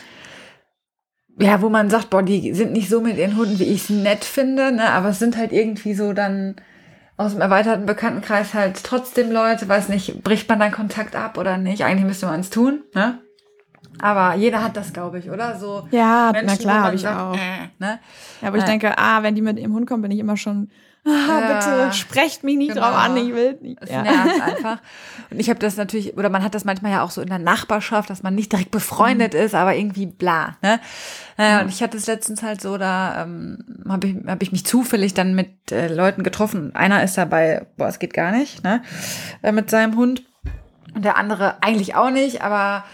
[1.42, 3.90] ja, wo man sagt, boah, die sind nicht so mit ihren Hunden, wie ich es
[3.90, 6.56] nett finde, ne, aber es sind halt irgendwie so dann
[7.16, 11.56] aus dem erweiterten Bekanntenkreis halt trotzdem Leute, weiß nicht, bricht man dann Kontakt ab oder
[11.58, 11.84] nicht?
[11.84, 13.18] Eigentlich müsste man es tun, ne?
[14.00, 15.58] Aber jeder hat das, glaube ich, oder?
[15.58, 17.34] So Ja, Menschen, na klar, habe ich sagt, auch.
[17.34, 17.98] Äh, ne?
[18.40, 18.66] Ja, aber ich Äh.
[18.66, 20.70] denke, ah, wenn die mit ihrem Hund kommen, bin ich immer schon,
[21.06, 22.82] ah, bitte sprecht mich nicht genau.
[22.82, 23.78] drauf an, ich will nicht.
[23.80, 24.02] Es Ja.
[24.02, 24.78] nervt einfach.
[25.30, 27.38] Und ich habe das natürlich, oder man hat das manchmal ja auch so in der
[27.38, 30.56] Nachbarschaft, dass man nicht direkt befreundet ist, aber irgendwie bla.
[30.62, 30.78] Ne?
[31.36, 34.64] Naja, und ich hatte es letztens halt so, da ähm, habe ich, hab ich mich
[34.64, 36.74] zufällig dann mit äh, Leuten getroffen.
[36.74, 38.82] Einer ist dabei, boah, es geht gar nicht, ne?
[39.42, 40.22] Äh, mit seinem Hund.
[40.94, 42.84] Und der andere eigentlich auch nicht, aber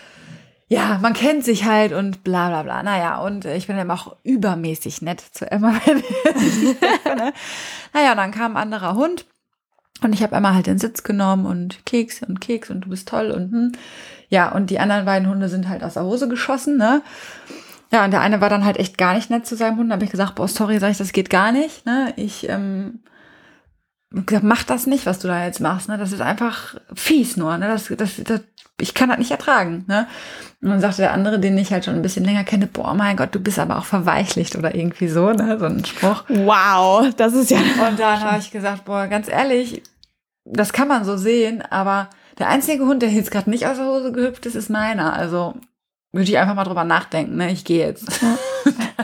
[0.68, 2.82] ja, man kennt sich halt und bla bla bla.
[2.82, 5.72] Naja, und äh, ich bin dann auch übermäßig nett zu Emma.
[7.04, 7.32] ne?
[7.94, 9.24] Naja, und dann kam ein anderer Hund
[10.02, 13.08] und ich habe Emma halt den Sitz genommen und Keks und Keks und du bist
[13.08, 13.72] toll und hm.
[14.28, 17.02] ja, und die anderen beiden Hunde sind halt aus der Hose geschossen, ne?
[17.90, 19.88] Ja, und der eine war dann halt echt gar nicht nett zu seinem Hund.
[19.88, 22.12] Da habe ich gesagt, boah, sorry, sag ich, das geht gar nicht, ne?
[22.16, 23.00] Ich ähm,
[24.11, 25.98] gesagt, mach das nicht, was du da jetzt machst, ne?
[25.98, 27.68] Das ist einfach fies nur, ne?
[27.68, 28.40] Das, das, das,
[28.80, 30.06] ich kann das nicht ertragen, ne?
[30.62, 33.16] Und dann sagte der andere, den ich halt schon ein bisschen länger kenne, boah, mein
[33.16, 35.59] Gott, du bist aber auch verweichlicht oder irgendwie so, ne?
[35.59, 36.24] So ein Spruch.
[36.28, 37.59] Wow, das ist ja.
[37.59, 39.82] Und dann habe ich gesagt, boah, ganz ehrlich,
[40.44, 43.86] das kann man so sehen, aber der einzige Hund, der jetzt gerade nicht aus der
[43.86, 45.12] Hose gehüpft ist, ist meiner.
[45.12, 45.54] Also
[46.12, 47.52] würde ich einfach mal drüber nachdenken, ne?
[47.52, 48.11] Ich gehe jetzt.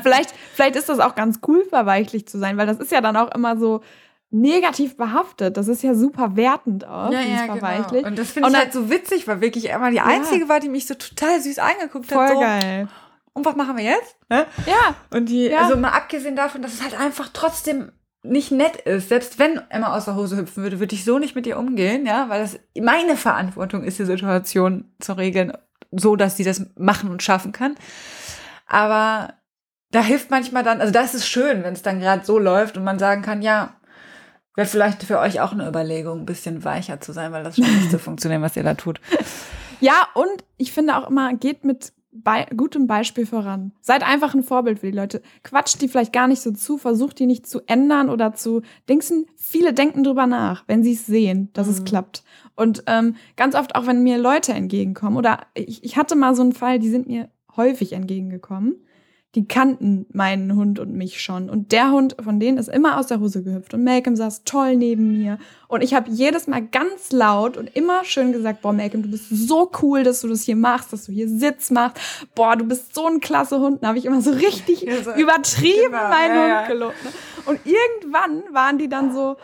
[0.02, 3.16] vielleicht, vielleicht ist das auch ganz cool, verweichlich zu sein, weil das ist ja dann
[3.16, 3.82] auch immer so
[4.34, 5.56] negativ behaftet.
[5.56, 7.90] Das ist ja super wertend auch, dieses verweichlich.
[8.02, 8.08] genau.
[8.08, 10.68] Und das finde ich dann- halt so witzig, weil wirklich Emma die einzige war, die
[10.68, 12.32] mich so total süß angeguckt Voll hat.
[12.32, 12.88] So, geil.
[13.32, 14.16] Und was machen wir jetzt?
[14.28, 14.46] Ne?
[14.66, 15.60] Ja, Und die, Ja.
[15.60, 17.92] also mal abgesehen davon, dass es halt einfach trotzdem
[18.24, 19.08] nicht nett ist.
[19.08, 22.06] Selbst wenn Emma aus der Hose hüpfen würde, würde ich so nicht mit ihr umgehen,
[22.06, 25.52] ja, weil das meine Verantwortung ist, die Situation zu regeln,
[25.92, 27.76] so dass sie das machen und schaffen kann.
[28.66, 29.34] Aber
[29.90, 32.84] da hilft manchmal dann, also da ist schön, wenn es dann gerade so läuft und
[32.84, 33.74] man sagen kann, ja,
[34.54, 37.74] wäre vielleicht für euch auch eine Überlegung, ein bisschen weicher zu sein, weil das scheint
[37.76, 39.00] nicht zu funktionieren, was ihr da tut.
[39.80, 43.72] Ja, und ich finde auch immer, geht mit bei, gutem Beispiel voran.
[43.80, 45.20] Seid einfach ein Vorbild für die Leute.
[45.42, 49.26] Quatscht die vielleicht gar nicht so zu, versucht die nicht zu ändern oder zu dingsen.
[49.34, 51.84] Viele denken drüber nach, wenn sie es sehen, dass es Mhm.
[51.86, 52.22] klappt.
[52.54, 55.16] Und ähm, ganz oft auch, wenn mir Leute entgegenkommen.
[55.16, 58.76] Oder ich, ich hatte mal so einen Fall, die sind mir häufig entgegengekommen.
[59.34, 61.50] Die kannten meinen Hund und mich schon.
[61.50, 63.74] Und der Hund von denen ist immer aus der Hose gehüpft.
[63.74, 65.38] Und Malcolm saß toll neben mir.
[65.66, 69.28] Und ich habe jedes Mal ganz laut und immer schön gesagt, boah, Malcolm, du bist
[69.30, 71.98] so cool, dass du das hier machst, dass du hier Sitz machst.
[72.34, 73.82] Boah, du bist so ein klasse Hund.
[73.82, 77.04] Da habe ich immer so richtig ja, so übertrieben genau, meinen ja, Hund gelobt.
[77.04, 77.10] Ne?
[77.46, 79.36] Und irgendwann waren die dann so,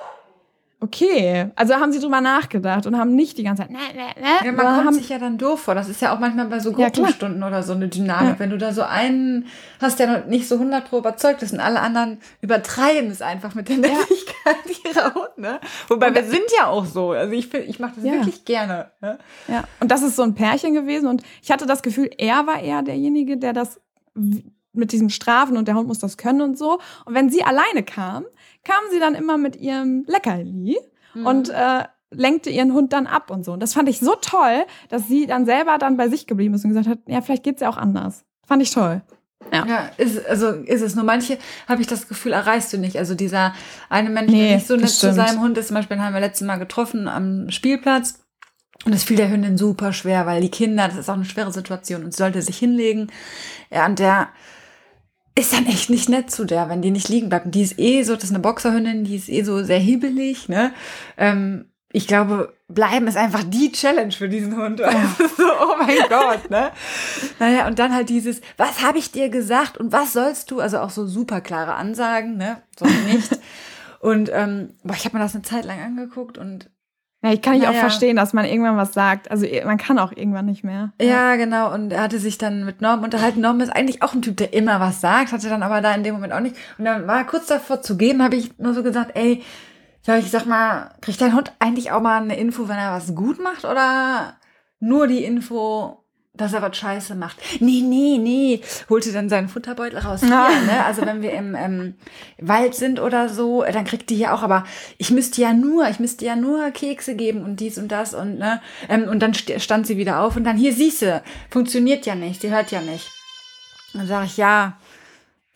[0.82, 3.70] Okay, also haben sie drüber nachgedacht und haben nicht die ganze Zeit.
[3.70, 5.74] Ne, ne, ne, ja, man kommt haben, sich ja dann doof vor.
[5.74, 8.30] Das ist ja auch manchmal bei so Gruppenstunden ja, oder so eine Dynamik.
[8.30, 8.38] Ja.
[8.38, 9.46] Wenn du da so einen
[9.78, 13.54] hast, der noch nicht so 100 pro überzeugt ist und alle anderen übertreiben es einfach
[13.54, 14.90] mit der Nettigkeit ja.
[14.90, 15.60] ihrer Hunde.
[15.88, 17.10] Wobei und wir sind ja auch so.
[17.10, 18.90] Also ich, ich mache das wirklich gerne.
[19.02, 19.18] Ne?
[19.48, 22.58] Ja, und das ist so ein Pärchen gewesen und ich hatte das Gefühl, er war
[22.58, 23.78] eher derjenige, der das
[24.72, 26.78] mit diesem Strafen und der Hund muss das können und so.
[27.04, 28.24] Und wenn sie alleine kam,
[28.64, 30.78] kam sie dann immer mit ihrem Leckerli
[31.14, 31.26] mhm.
[31.26, 33.52] und äh, lenkte ihren Hund dann ab und so.
[33.52, 36.64] Und das fand ich so toll, dass sie dann selber dann bei sich geblieben ist
[36.64, 38.24] und gesagt hat, ja, vielleicht geht's ja auch anders.
[38.46, 39.02] Fand ich toll.
[39.52, 40.94] Ja, ja ist, also ist es.
[40.94, 41.38] Nur manche
[41.68, 42.96] habe ich das Gefühl, erreichst du nicht.
[42.98, 43.54] Also dieser
[43.88, 46.20] eine Mensch, nee, der nicht so nett zu seinem Hund ist, zum Beispiel haben wir
[46.20, 48.20] letztes Mal getroffen am Spielplatz.
[48.86, 51.52] Und es fiel der Hündin super schwer, weil die Kinder, das ist auch eine schwere
[51.52, 53.12] Situation und sie sollte sich hinlegen.
[53.70, 54.28] Ja, und der
[55.40, 57.46] ist dann echt nicht nett zu der, wenn die nicht liegen bleibt.
[57.46, 60.48] Und die ist eh so, das ist eine Boxerhündin, die ist eh so sehr hibbelig,
[60.48, 60.72] ne?
[61.16, 64.78] Ähm, ich glaube, bleiben ist einfach die Challenge für diesen Hund.
[64.78, 64.90] Ja.
[65.36, 66.70] so, oh mein Gott, ne?
[67.38, 70.60] Naja, und dann halt dieses, was habe ich dir gesagt und was sollst du?
[70.60, 72.62] Also auch so super klare Ansagen, ne?
[72.78, 73.38] So nicht.
[73.98, 76.70] und ähm, boah, ich habe mir das eine Zeit lang angeguckt und
[77.22, 77.76] ja, ich kann nicht naja.
[77.76, 79.30] auch verstehen, dass man irgendwann was sagt.
[79.30, 80.92] Also man kann auch irgendwann nicht mehr.
[81.00, 81.06] Ja.
[81.06, 81.72] ja, genau.
[81.72, 83.42] Und er hatte sich dann mit Norm unterhalten.
[83.42, 86.02] Norm ist eigentlich auch ein Typ, der immer was sagt, hatte dann aber da in
[86.02, 86.56] dem Moment auch nicht.
[86.78, 89.42] Und dann war er kurz davor zu geben, habe ich nur so gesagt, ey,
[90.04, 93.14] ja, ich sag mal, kriegt dein Hund eigentlich auch mal eine Info, wenn er was
[93.14, 94.38] gut macht oder
[94.78, 95.99] nur die Info,
[96.40, 97.36] dass er was Scheiße macht.
[97.60, 98.60] Nee, nee, nee.
[98.88, 100.20] Holte dann seinen Futterbeutel raus.
[100.20, 100.48] Hier, ah.
[100.66, 100.84] ne?
[100.84, 101.94] Also wenn wir im ähm,
[102.38, 104.64] Wald sind oder so, dann kriegt die ja auch, aber
[104.98, 108.38] ich müsste ja nur, ich müsste ja nur Kekse geben und dies und das und
[108.38, 108.60] ne.
[108.88, 112.40] Ähm, und dann stand sie wieder auf und dann, hier siehst du, funktioniert ja nicht,
[112.40, 113.08] sie hört ja nicht.
[113.92, 114.76] Dann sage ich, ja,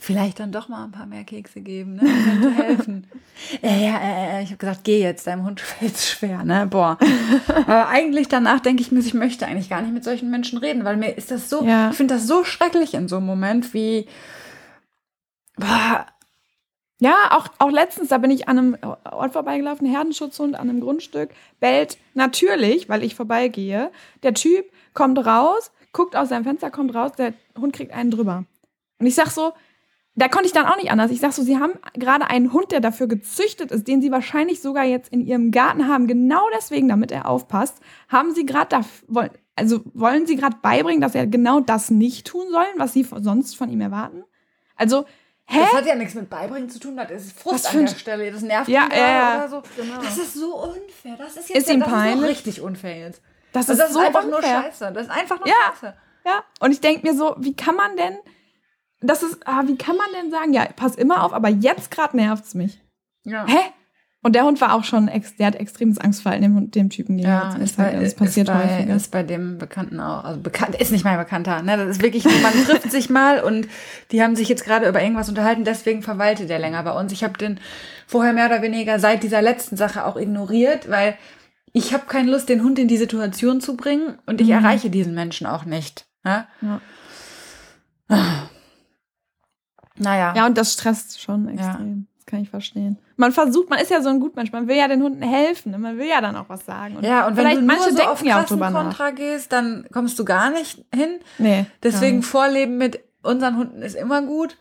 [0.04, 2.02] vielleicht dann doch mal ein paar mehr Kekse geben, ne?
[2.02, 3.06] Könnte helfen.
[3.62, 6.66] äh, ja, äh, ich habe gesagt, geh jetzt, deinem Hund fällt schwer, ne?
[6.66, 6.98] Boah.
[7.48, 10.84] Aber eigentlich danach denke ich mir, ich möchte eigentlich gar nicht mit solchen Menschen reden,
[10.84, 11.90] weil mir ist das so, ja.
[11.90, 14.06] ich finde das so schrecklich in so einem Moment, wie
[15.56, 16.06] boah.
[17.00, 18.76] Ja, auch, auch letztens, da bin ich an einem
[19.10, 21.30] Ort vorbeigelaufen, Herdenschutzhund an einem Grundstück,
[21.60, 23.90] bellt natürlich, weil ich vorbeigehe.
[24.22, 28.44] Der Typ kommt raus, guckt aus seinem Fenster, kommt raus, der Hund kriegt einen drüber.
[29.00, 29.52] Und ich sag so,
[30.16, 31.10] da konnte ich dann auch nicht anders.
[31.10, 34.62] Ich sag so, sie haben gerade einen Hund, der dafür gezüchtet ist, den sie wahrscheinlich
[34.62, 39.28] sogar jetzt in ihrem Garten haben, genau deswegen, damit er aufpasst, haben sie gerade da,
[39.56, 43.56] also wollen sie gerade beibringen, dass er genau das nicht tun soll, was sie sonst
[43.56, 44.22] von ihm erwarten?
[44.76, 45.04] Also,
[45.46, 45.58] hä?
[45.60, 48.42] Das hat ja nichts mit beibringen zu tun, das ist Frust an der Stelle, das
[48.42, 49.36] nervt ja, ja, ja.
[49.38, 49.62] oder so.
[49.76, 50.00] Genau.
[50.00, 51.16] Das ist so unfair.
[51.18, 52.22] Das ist jetzt ist ja, ihm das peinlich?
[52.22, 53.20] Ist richtig unfair jetzt.
[53.52, 54.40] Das, also ist, das ist so einfach unfair.
[54.40, 54.92] nur Scheiße.
[54.92, 55.94] Das ist einfach nur ja, Scheiße.
[56.24, 58.16] Ja, und ich denke mir so, wie kann man denn
[59.08, 62.16] das ist, ah, wie kann man denn sagen, ja, pass immer auf, aber jetzt gerade
[62.16, 62.80] nervt's mich.
[63.24, 63.46] Ja.
[63.46, 63.58] Hä?
[64.24, 67.50] Und der Hund war auch schon, ex, der hat extremes Angstverhalten dem, dem Typen gegenüber.
[67.52, 68.96] Ja, ist bei, das passiert ist bei, häufiger.
[68.96, 70.24] ist bei dem Bekannten auch.
[70.24, 71.60] Also bekannt, ist nicht mein Bekannter.
[71.60, 71.76] Ne?
[71.76, 73.68] Das ist wirklich, man trifft sich mal und
[74.12, 77.12] die haben sich jetzt gerade über irgendwas unterhalten, deswegen verweilte der länger bei uns.
[77.12, 77.60] Ich habe den
[78.06, 81.18] vorher mehr oder weniger seit dieser letzten Sache auch ignoriert, weil
[81.74, 84.54] ich habe keine Lust, den Hund in die Situation zu bringen und ich mhm.
[84.54, 86.06] erreiche diesen Menschen auch nicht.
[86.24, 86.46] Ne?
[88.08, 88.48] Ja.
[89.98, 90.34] Naja.
[90.36, 91.88] Ja, und das stresst schon extrem.
[91.88, 92.04] Ja.
[92.16, 92.98] Das kann ich verstehen.
[93.16, 95.78] Man versucht, man ist ja so ein Gutmensch, man will ja den Hunden helfen, ne?
[95.78, 96.96] man will ja dann auch was sagen.
[96.96, 100.24] Und ja, und wenn du manche nur so auf ja Kontra gehst, dann kommst du
[100.24, 101.20] gar nicht hin.
[101.38, 101.66] Nee.
[101.82, 104.56] Deswegen Vorleben mit unseren Hunden ist immer gut.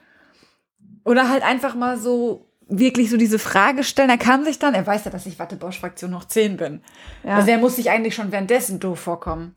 [1.06, 4.10] Oder halt einfach mal so wirklich so diese Frage stellen.
[4.10, 6.82] Er kann sich dann, er weiß ja, dass ich Watte-Bosch-Fraktion noch 10 bin.
[7.24, 7.36] Ja.
[7.36, 9.54] Also er muss sich eigentlich schon währenddessen doof vorkommen.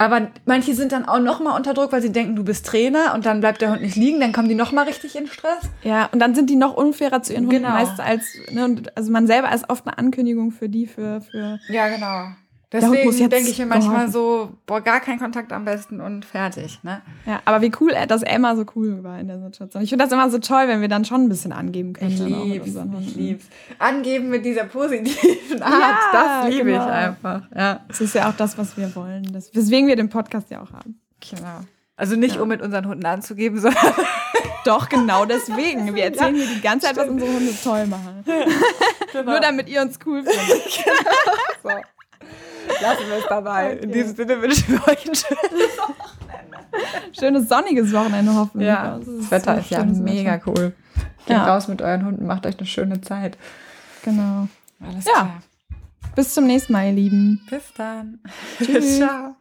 [0.00, 3.14] Aber manche sind dann auch noch mal unter Druck, weil sie denken, du bist Trainer
[3.14, 5.68] und dann bleibt der Hund nicht liegen, dann kommen die noch mal richtig in Stress.
[5.82, 7.70] Ja, und dann sind die noch unfairer zu ihren Hunden genau.
[7.70, 11.88] meist als ne, also man selber ist oft eine Ankündigung für die für für Ja,
[11.88, 12.28] genau.
[12.70, 17.00] Deswegen denke ich mir manchmal so, boah, gar kein Kontakt am besten und fertig, ne?
[17.24, 19.82] Ja, aber wie cool, dass Emma so cool war in der Situation.
[19.82, 22.10] Ich finde das immer so toll, wenn wir dann schon ein bisschen angeben können.
[22.10, 23.44] Ich lieb's, ich lieb's.
[23.78, 26.84] Angeben mit dieser positiven Art, ja, das liebe genau.
[26.84, 27.80] ich einfach, ja.
[27.88, 30.72] Das ist ja auch das, was wir wollen, das, weswegen wir den Podcast ja auch
[30.72, 31.00] haben.
[31.20, 31.60] Genau.
[31.96, 32.42] Also nicht, ja.
[32.42, 33.94] um mit unseren Hunden anzugeben, sondern
[34.64, 35.94] doch genau deswegen.
[35.94, 38.24] Wir erzählen ja, hier die ganze Zeit, was unsere Hunde toll machen.
[39.10, 39.30] Genau.
[39.30, 40.84] Nur damit ihr uns cool findet.
[40.84, 41.10] genau.
[41.62, 41.70] So.
[42.80, 43.74] Lassen wir es dabei.
[43.74, 43.84] Okay.
[43.84, 47.18] In diesem Sinne wünschen wir euch ein schönes Wochenende.
[47.18, 48.68] schönes sonniges Wochenende hoffentlich.
[48.68, 50.42] Ja, das, das Wetter so ist ja mega Wetter.
[50.48, 50.72] cool.
[51.26, 51.46] Geht ja.
[51.46, 53.36] raus mit euren Hunden, macht euch eine schöne Zeit.
[54.02, 54.48] Genau.
[54.80, 55.12] Alles ja.
[55.12, 55.42] klar.
[56.14, 57.46] Bis zum nächsten Mal, ihr Lieben.
[57.50, 58.20] Bis dann.
[58.58, 58.96] Tschüss.
[58.98, 59.36] Ciao.